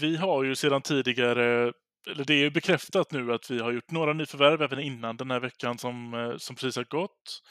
[0.00, 1.72] Vi har ju sedan tidigare,
[2.10, 5.30] eller det är ju bekräftat nu att vi har gjort några nyförvärv även innan den
[5.30, 7.42] här veckan som, eh, som precis har gått.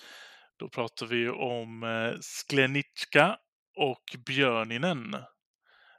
[0.59, 3.37] Då pratar vi om eh, Sklenitska
[3.77, 5.15] och Björninen.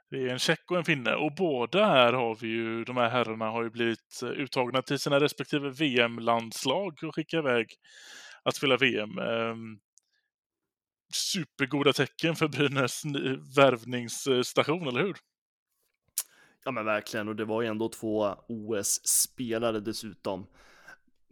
[0.09, 3.09] Det är en tjeck och en finne och båda här har vi ju, de här
[3.09, 7.67] herrarna har ju blivit eh, uttagna till sina respektive VM-landslag och skicka iväg
[8.43, 9.17] att spela VM.
[9.17, 9.79] Ehm,
[11.15, 13.03] Supergoda tecken för Brynäs
[13.55, 15.17] värvningsstation, eller hur?
[16.63, 20.47] Ja men verkligen, och det var ju ändå två OS-spelare dessutom.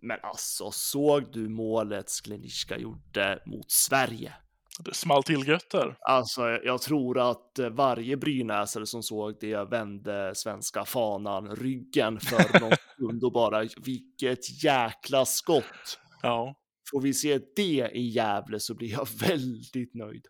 [0.01, 4.33] Men alltså, såg du målet Skleniska gjorde mot Sverige?
[4.79, 5.97] Det small till gött där.
[5.99, 12.19] Alltså, jag jag tror att eh, varje brynäsare som såg det vände svenska fanan ryggen
[12.19, 15.99] för någon stund och bara vilket jäkla skott.
[16.21, 16.55] Ja.
[16.91, 20.25] Får vi se det i Gävle så blir jag väldigt nöjd.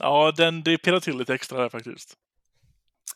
[0.00, 2.14] Ja, den, det pirrar till lite extra där faktiskt.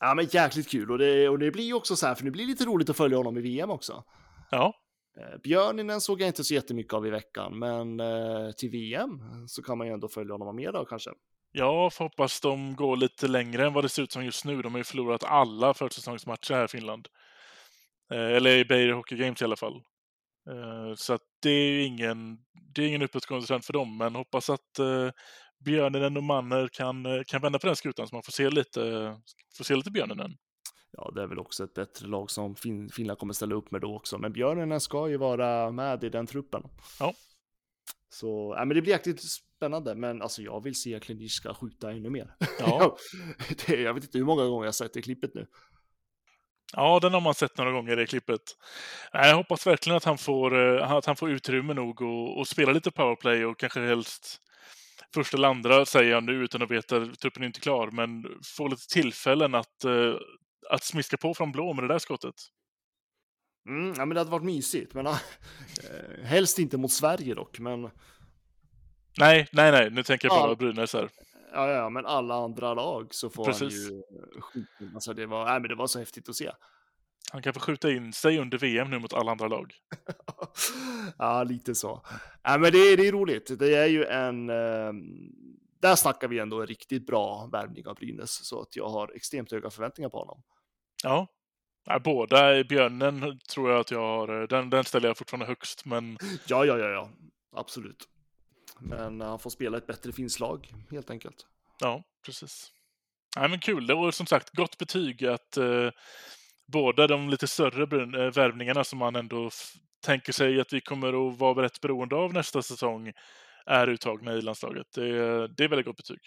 [0.01, 2.31] Ja, men jäkligt kul och det, och det blir ju också så här, för det
[2.31, 4.05] blir lite roligt att följa honom i VM också.
[4.51, 4.75] Ja,
[5.21, 9.63] Eh, Björninen såg jag inte så jättemycket av i veckan, men eh, till VM så
[9.63, 11.11] kan man ju ändå följa honom mer då kanske.
[11.53, 14.63] jag får hoppas de går lite längre än vad det ser ut som just nu.
[14.63, 17.09] De har ju förlorat alla försäsongsmatcher här i Finland.
[18.13, 19.83] Eh, eller i Beijer Hockey Games i alla fall.
[20.49, 22.39] Eh, så att det är ju ingen,
[22.75, 25.11] det är ingen uppåtgående trend för dem, men hoppas att eh,
[25.65, 28.81] Björninen och Manner kan, eh, kan vända på den skutan så man får se lite,
[29.57, 30.37] får se lite Björninen.
[30.93, 33.81] Ja, det är väl också ett bättre lag som fin Finland kommer ställa upp med
[33.81, 36.63] då också, men Björninen ska ju vara med i den truppen.
[37.01, 37.15] Ja.
[38.11, 42.11] Så, ja, men det blir jäkligt spännande, men alltså jag vill se Kliniska skjuta ännu
[42.11, 42.37] mer.
[42.59, 42.97] Ja.
[43.67, 45.47] det, jag vet inte hur många gånger jag sett det klippet nu.
[46.73, 48.41] Ja, den har man sett några gånger i det klippet.
[49.13, 52.73] Jag hoppas verkligen att han får, eh, att han får utrymme nog och, och spela
[52.73, 54.41] lite powerplay och kanske helst
[55.15, 58.25] första eller andra, säger jag nu utan att veta, truppen är inte klar, men
[58.57, 60.15] få lite tillfällen att, eh,
[60.71, 62.35] att smiska på från blå med det där skottet.
[63.69, 65.17] Mm, ja, men det hade varit mysigt, men äh,
[66.25, 67.91] helst inte mot Sverige dock, men
[69.19, 70.43] Nej, nej, nej, nu tänker jag Ja.
[70.43, 71.09] bara Brynäs här.
[71.53, 73.61] Ja, ja, men alla andra lag så får Precis.
[73.61, 74.03] han ju
[74.41, 74.95] skjuta.
[74.95, 76.51] Alltså det var, nej, men det var så häftigt att se.
[77.33, 79.75] Han kan få skjuta in sig under VM nu mot alla andra lag.
[81.19, 82.03] ja, lite så.
[82.43, 83.59] Ja, men det, det är roligt.
[83.59, 84.51] Det är ju en...
[84.51, 84.93] Eh,
[85.81, 89.53] där snackar vi ändå en riktigt bra värvning av Brynäs, så att jag har extremt
[89.53, 90.43] höga förväntningar på honom.
[91.05, 91.27] Ja.
[92.05, 96.19] Båda Björnen tror jag att jag har, eh, den, den ställer jag fortfarande högst, men
[96.47, 97.11] Ja, ja, ja, ja,
[97.57, 98.09] absolut.
[98.81, 101.47] Men han får spela ett bättre finslag, helt enkelt.
[101.81, 102.73] Ja, precis.
[103.37, 103.87] Nej, men kul.
[103.87, 105.91] Det var som sagt gott betyg att eh,
[106.67, 109.51] båda de lite större eh, värvningarna som man ändå
[110.01, 113.13] tänker sig att vi kommer att vara rätt beroende av nästa säsong
[113.67, 114.87] är uttagna i landslaget.
[114.95, 116.21] Det, är- det är väldigt gott betyg.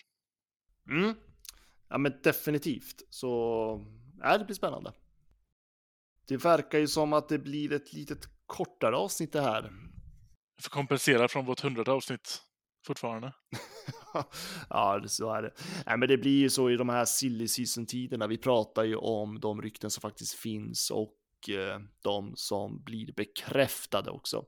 [0.90, 1.16] Mm.
[1.90, 3.02] Ja, men definitivt.
[3.10, 3.28] Så
[4.22, 4.92] ja, det blir spännande.
[6.28, 9.72] Det verkar ju som att det blir ett litet kortare avsnitt det här.
[10.62, 12.42] Får kompensera från vårt hundrade avsnitt
[12.88, 13.34] fortfarande.
[14.70, 15.54] ja, det- så är det.
[15.86, 18.28] Nej, men det blir ju så i de här silly season-tiderna.
[18.28, 24.12] Vi pratar ju om de rykten som faktiskt finns och eh, de som blir bekräftade
[24.12, 24.46] också.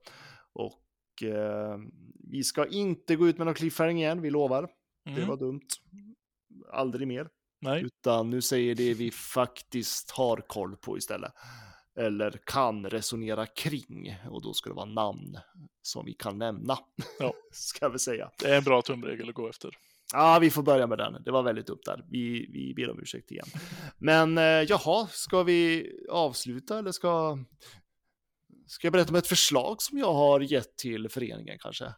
[0.53, 1.77] Och eh,
[2.29, 4.69] vi ska inte gå ut med någon cliffhanger igen, vi lovar.
[5.05, 5.27] Det Mm.
[5.27, 5.67] var dumt.
[6.71, 7.29] Aldrig mer.
[7.61, 11.31] Nej, Utan nu säger det vi faktiskt har koll på istället.
[11.99, 14.15] Eller kan resonera kring.
[14.29, 15.37] Och då ska det vara namn
[15.81, 16.77] som vi kan nämna.
[17.19, 17.33] Ja.
[17.51, 18.31] ska vi säga.
[18.39, 19.71] det är en bra tumregel att gå efter.
[20.13, 21.23] Ja, vi får börja med den.
[21.23, 22.05] Det var väldigt upp där.
[22.09, 23.45] Vi, vi ber om ursäkt igen.
[23.97, 27.37] Men eh, jaha, ska vi avsluta eller ska...
[28.67, 31.93] Ska jag berätta om ett förslag som jag har gett till föreningen kanske?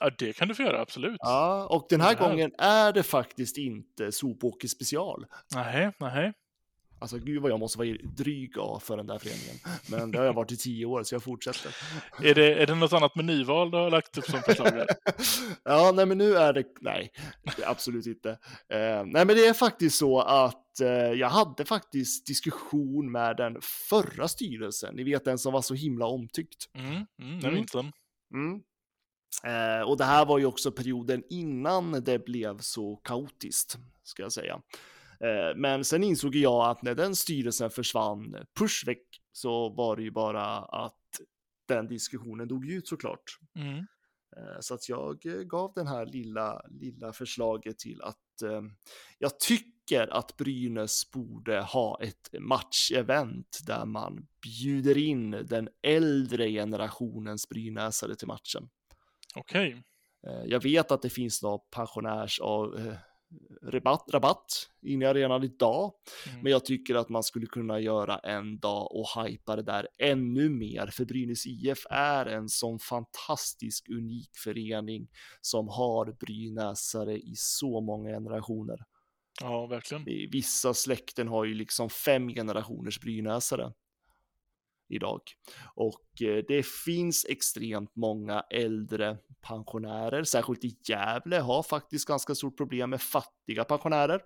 [0.00, 1.16] Ja, det kan du få göra, absolut.
[1.18, 5.26] Ja, och den här Det här- gången är det faktiskt inte Sopåker special.
[5.54, 6.32] Nej, nej.
[6.98, 9.56] Alltså gud vad jag måste vara dryg ja, för den där föreningen.
[9.90, 11.76] Men det har jag varit i tio år så jag fortsätter.
[12.22, 14.86] Är det, är det något annat med nyval du har lagt upp som förslag?
[15.64, 17.10] ja, nej men nu är det, nej,
[17.66, 18.30] absolut inte.
[18.68, 23.56] Eh, nej men det är faktiskt så att eh, jag hade faktiskt diskussion med den
[23.90, 24.94] förra styrelsen.
[24.94, 26.68] Ni vet den som var så himla omtyckt.
[26.74, 27.54] Mm, mm, jag Mm.
[27.54, 27.92] minns den.
[28.34, 28.60] Mm.
[29.44, 34.32] Eh, och det här var ju också perioden innan det blev så kaotiskt, ska jag
[34.32, 34.60] säga.
[35.20, 40.02] Eh, men sen insåg jag att när den styrelsen försvann, push väck, så var det
[40.02, 41.20] ju bara att
[41.68, 43.38] den diskussionen dog ut såklart.
[43.56, 43.78] Mm.
[44.36, 48.62] Eh, Så att jag eh, gav den här lilla, lilla förslaget till att eh,
[49.18, 57.48] jag tycker att Brynäs borde ha ett matchevent där man bjuder in den äldre generationens
[57.48, 58.68] brynäsare till matchen.
[59.34, 59.82] Okej.
[60.26, 62.94] Eh, Jag vet att det finns någon pensionärs av
[63.62, 65.92] rabatt, rabatt inne i arenan idag,
[66.28, 66.42] Mm.
[66.42, 70.48] men jag tycker att man skulle kunna göra en dag och hypa det där ännu
[70.48, 75.08] mer, för Brynäs IF är en sån fantastisk unik förening
[75.40, 78.78] som har brynäsare i så många generationer.
[79.40, 80.04] Ja, verkligen.
[80.30, 83.72] Vissa släkten har ju liksom fem generationers brynäsare
[84.88, 85.20] idag.
[85.74, 92.56] Och eh, det finns extremt många äldre pensionärer, särskilt i Gävle har faktiskt ganska stort
[92.56, 94.22] problem med fattiga pensionärer.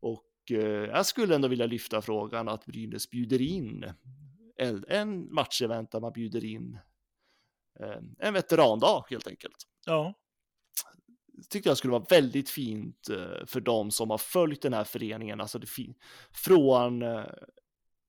[0.00, 3.92] Och eh, jag skulle ändå vilja lyfta frågan att Brynäs bjuder in
[4.88, 6.78] en matchevent där man bjuder in
[7.80, 10.14] eh, en veterandag helt enkelt Ja,
[11.48, 13.08] tyckte jag skulle vara väldigt fint
[13.46, 15.66] för de som har följt den här föreningen, alltså det
[16.32, 17.00] från,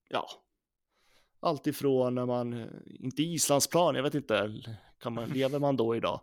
[0.08, 0.28] ja,
[1.40, 4.62] allt ifrån när man, eh, inte Islandsplan, jag vet inte,
[5.02, 6.20] kan man, lever man då idag?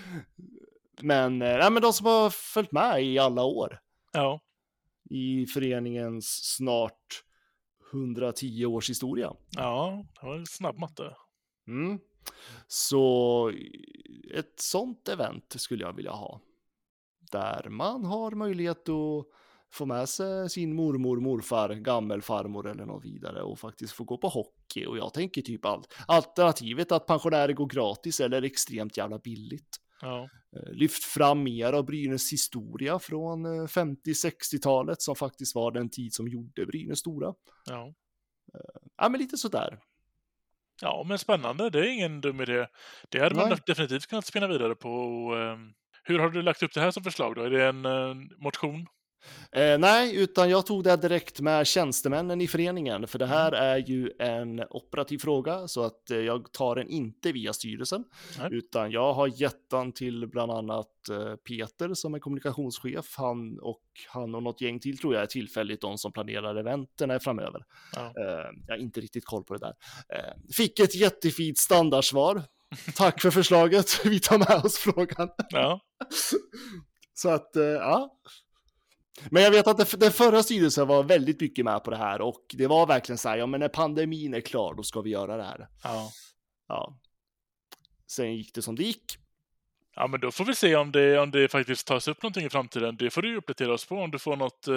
[1.00, 3.80] men, eh, nej, men de som har följt med i alla år
[4.12, 4.40] ja,
[5.10, 7.22] i föreningens snart
[7.92, 9.32] 110 års historia.
[9.50, 10.04] ja.
[10.20, 11.16] Det var snabb matte.
[11.68, 11.98] Mm.
[12.66, 13.52] Så
[14.34, 16.40] ett sånt event skulle jag vilja ha.
[17.32, 19.26] Där man har möjlighet att
[19.72, 24.28] få med sig sin mormor, morfar, gammelfarmor eller något vidare och faktiskt få gå på
[24.28, 24.86] hockey.
[24.86, 25.94] Och jag tänker typ allt.
[26.08, 29.68] Alternativet att pensionärer går gratis eller extremt jävla billigt.
[30.00, 35.90] Ja, Eh, Lyft fram mer av Brynäs historia från eh, 50-60-talet som faktiskt var den
[35.90, 37.34] tid som gjorde Brynäs stora.
[37.66, 37.92] ja.
[38.96, 39.78] Ja, men lite sådär.
[40.82, 41.70] Ja, men spännande.
[41.70, 42.66] Det är ingen dum idé.
[43.08, 43.58] Det hade man Nej.
[43.66, 44.88] definitivt kunnat spinna vidare på.
[45.34, 45.72] ehm,
[46.04, 47.42] Hur har du lagt upp det här som förslag då?
[47.42, 48.86] Är det en eh, motion?
[49.52, 53.76] Eh, nej, utan jag tog det direkt med tjänstemännen i föreningen, för det här är
[53.76, 58.04] ju en operativ fråga, så att eh, jag tar den inte via styrelsen,
[58.38, 58.48] Nej.
[58.52, 63.82] utan jag har gett den till bland annat eh, Peter som är kommunikationschef, han och
[64.08, 67.60] han och något gäng till tror jag är tillfälligt de som planerar eventen framöver.
[67.94, 68.06] Ja.
[68.06, 69.74] Eh, jag har inte riktigt koll på det där.
[70.18, 72.42] Eh, fick ett jättefint standardsvar.
[72.96, 75.28] Tack för förslaget, vi tar med oss frågan.
[75.50, 75.80] Ja,
[77.18, 78.10] Så att, eh, ja.
[79.30, 82.20] Men jag vet att det- den förra styrelsen var väldigt mycket med på det här
[82.20, 85.10] och det var verkligen så här, ja men när pandemin är klar då ska vi
[85.10, 85.68] göra det här.
[85.82, 86.10] ja.
[86.68, 86.98] Ja.
[88.10, 89.04] Sen gick det som det gick.
[89.94, 92.50] Ja, men då får vi se om det, om det faktiskt tas upp någonting i
[92.50, 92.96] framtiden.
[92.96, 94.76] Det får du ju uppdatera oss på om du får något, eh,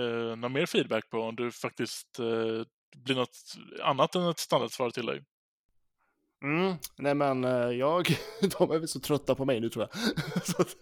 [0.00, 1.18] eh, någon mer feedback på.
[1.18, 2.64] Om du faktiskt eh,
[2.96, 3.36] blir något
[3.82, 5.22] annat än ett standardsvar till dig.
[6.44, 8.04] Mm, nej men eh, jag,
[8.58, 9.90] de är väl så trötta på mig nu tror jag.
[10.60, 10.76] Att,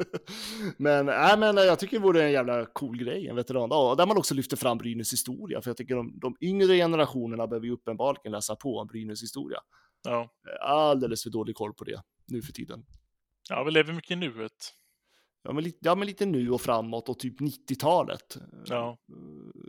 [0.76, 3.96] men, nej men eh, jag tycker det vore en jävla cool grej, en veterandag.
[3.96, 7.66] Där man också lyfter fram Brynäs historia, för jag tycker de, de yngre generationerna behöver
[7.66, 9.58] ju uppenbarligen läsa på om Brynäs historia.
[10.02, 10.20] Ja.
[10.22, 12.84] Eh, Alldeles för dålig koll på det nu för tiden.
[13.48, 14.74] ja, vi lever mycket i nuet.
[15.42, 18.36] Ja men, lite, ja, men lite nu och framåt och typ 90-talet.
[18.66, 18.98] Ja.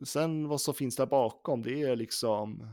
[0.04, 2.68] Sen vad som finns där bakom, det är liksom...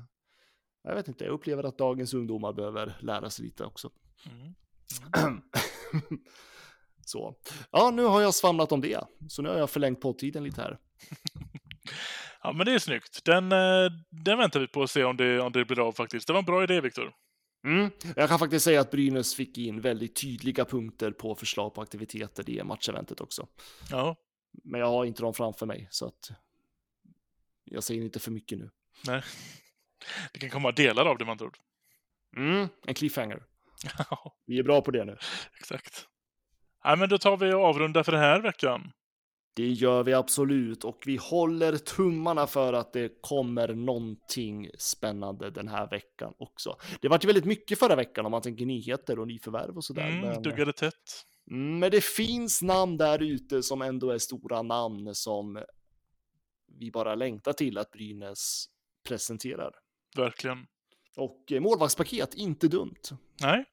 [0.87, 3.91] Jag vet inte, jag upplever att dagens ungdomar behöver lära sig lite också.
[4.27, 5.43] Mm.
[7.07, 7.35] så.
[7.71, 9.01] Ja, nu har jag svamlat om det.
[9.29, 10.79] Så nu har jag förlängt poddtiden lite här.
[12.43, 13.25] Ja, men det är snyggt.
[13.25, 16.27] Den, eh, den väntar vi på att se om det, om det blir av faktiskt.
[16.27, 17.13] Det var en bra idé, Viktor.
[17.65, 17.91] Mm.
[18.17, 22.51] Jag kan faktiskt säga att Brynäs fick in väldigt tydliga punkter på förslag på aktiviteter
[22.51, 23.49] i matcheventet också.
[23.91, 24.17] Ja,
[24.65, 26.31] Men jag har inte dem framför mig, så att
[27.65, 28.71] jag säger inte för mycket nu.
[29.07, 29.23] nej.
[30.33, 31.59] Det kan komma delar av det, man ord.
[32.37, 32.69] Mm.
[32.87, 33.43] En cliffhanger.
[33.99, 35.17] Ja, Vi är bra på det nu.
[35.61, 36.07] exakt.
[36.85, 38.93] Nej, men då tar vi och avrundar för den här veckan.
[39.57, 45.69] Det gör vi absolut och vi håller tummarna för att det kommer någonting spännande den
[45.69, 46.77] här veckan också.
[47.01, 50.09] Det var ju väldigt mycket förra veckan om man tänker nyheter och nyförvärv och sådär.
[50.09, 51.25] Mm, men, duggade tätt.
[51.51, 55.65] Mm, men det finns namn där ute som ändå är stora namn som
[56.79, 58.67] vi bara längtar till att Brynäs
[59.09, 59.73] presenterar.
[60.17, 60.67] Verkligen.
[61.17, 62.97] Och eh, målvaktspaket, inte dumt.
[63.41, 63.65] Nej,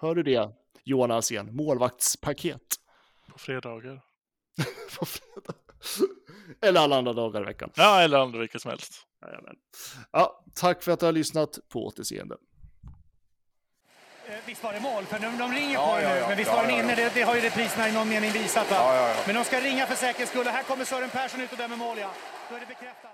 [0.00, 0.50] Hör du det,
[0.84, 1.56] Johan Alsen?
[1.56, 2.62] Målvaktspaket.
[3.32, 4.00] på fredagar.
[4.98, 5.54] på fredag.
[6.62, 7.70] Eller alla andra dagar i veckan.
[7.74, 8.92] Ja, eller andra vilka som helst.
[9.22, 9.56] Jajamän.
[10.12, 11.58] Ja, tack för att du har lyssnat.
[11.68, 12.36] På återseende.
[14.26, 15.04] Eh, Visst var det mål?
[15.04, 16.20] För de, de ringer Ja, på det ja, nu.
[16.20, 16.28] ja.
[16.28, 16.88] Men visst Ja, var den inne?
[16.90, 16.96] ja.
[16.96, 18.70] Det, det har ju repriserna i någon mening visat.
[18.70, 18.76] Va?
[18.76, 19.16] Ja, ja, ja.
[19.26, 20.46] Men de ska ringa för säkerhets skull.
[20.46, 22.10] Och här kommer Sören Persson ut och dömer mål, ja.
[22.50, 23.10] Då är det bekräftat.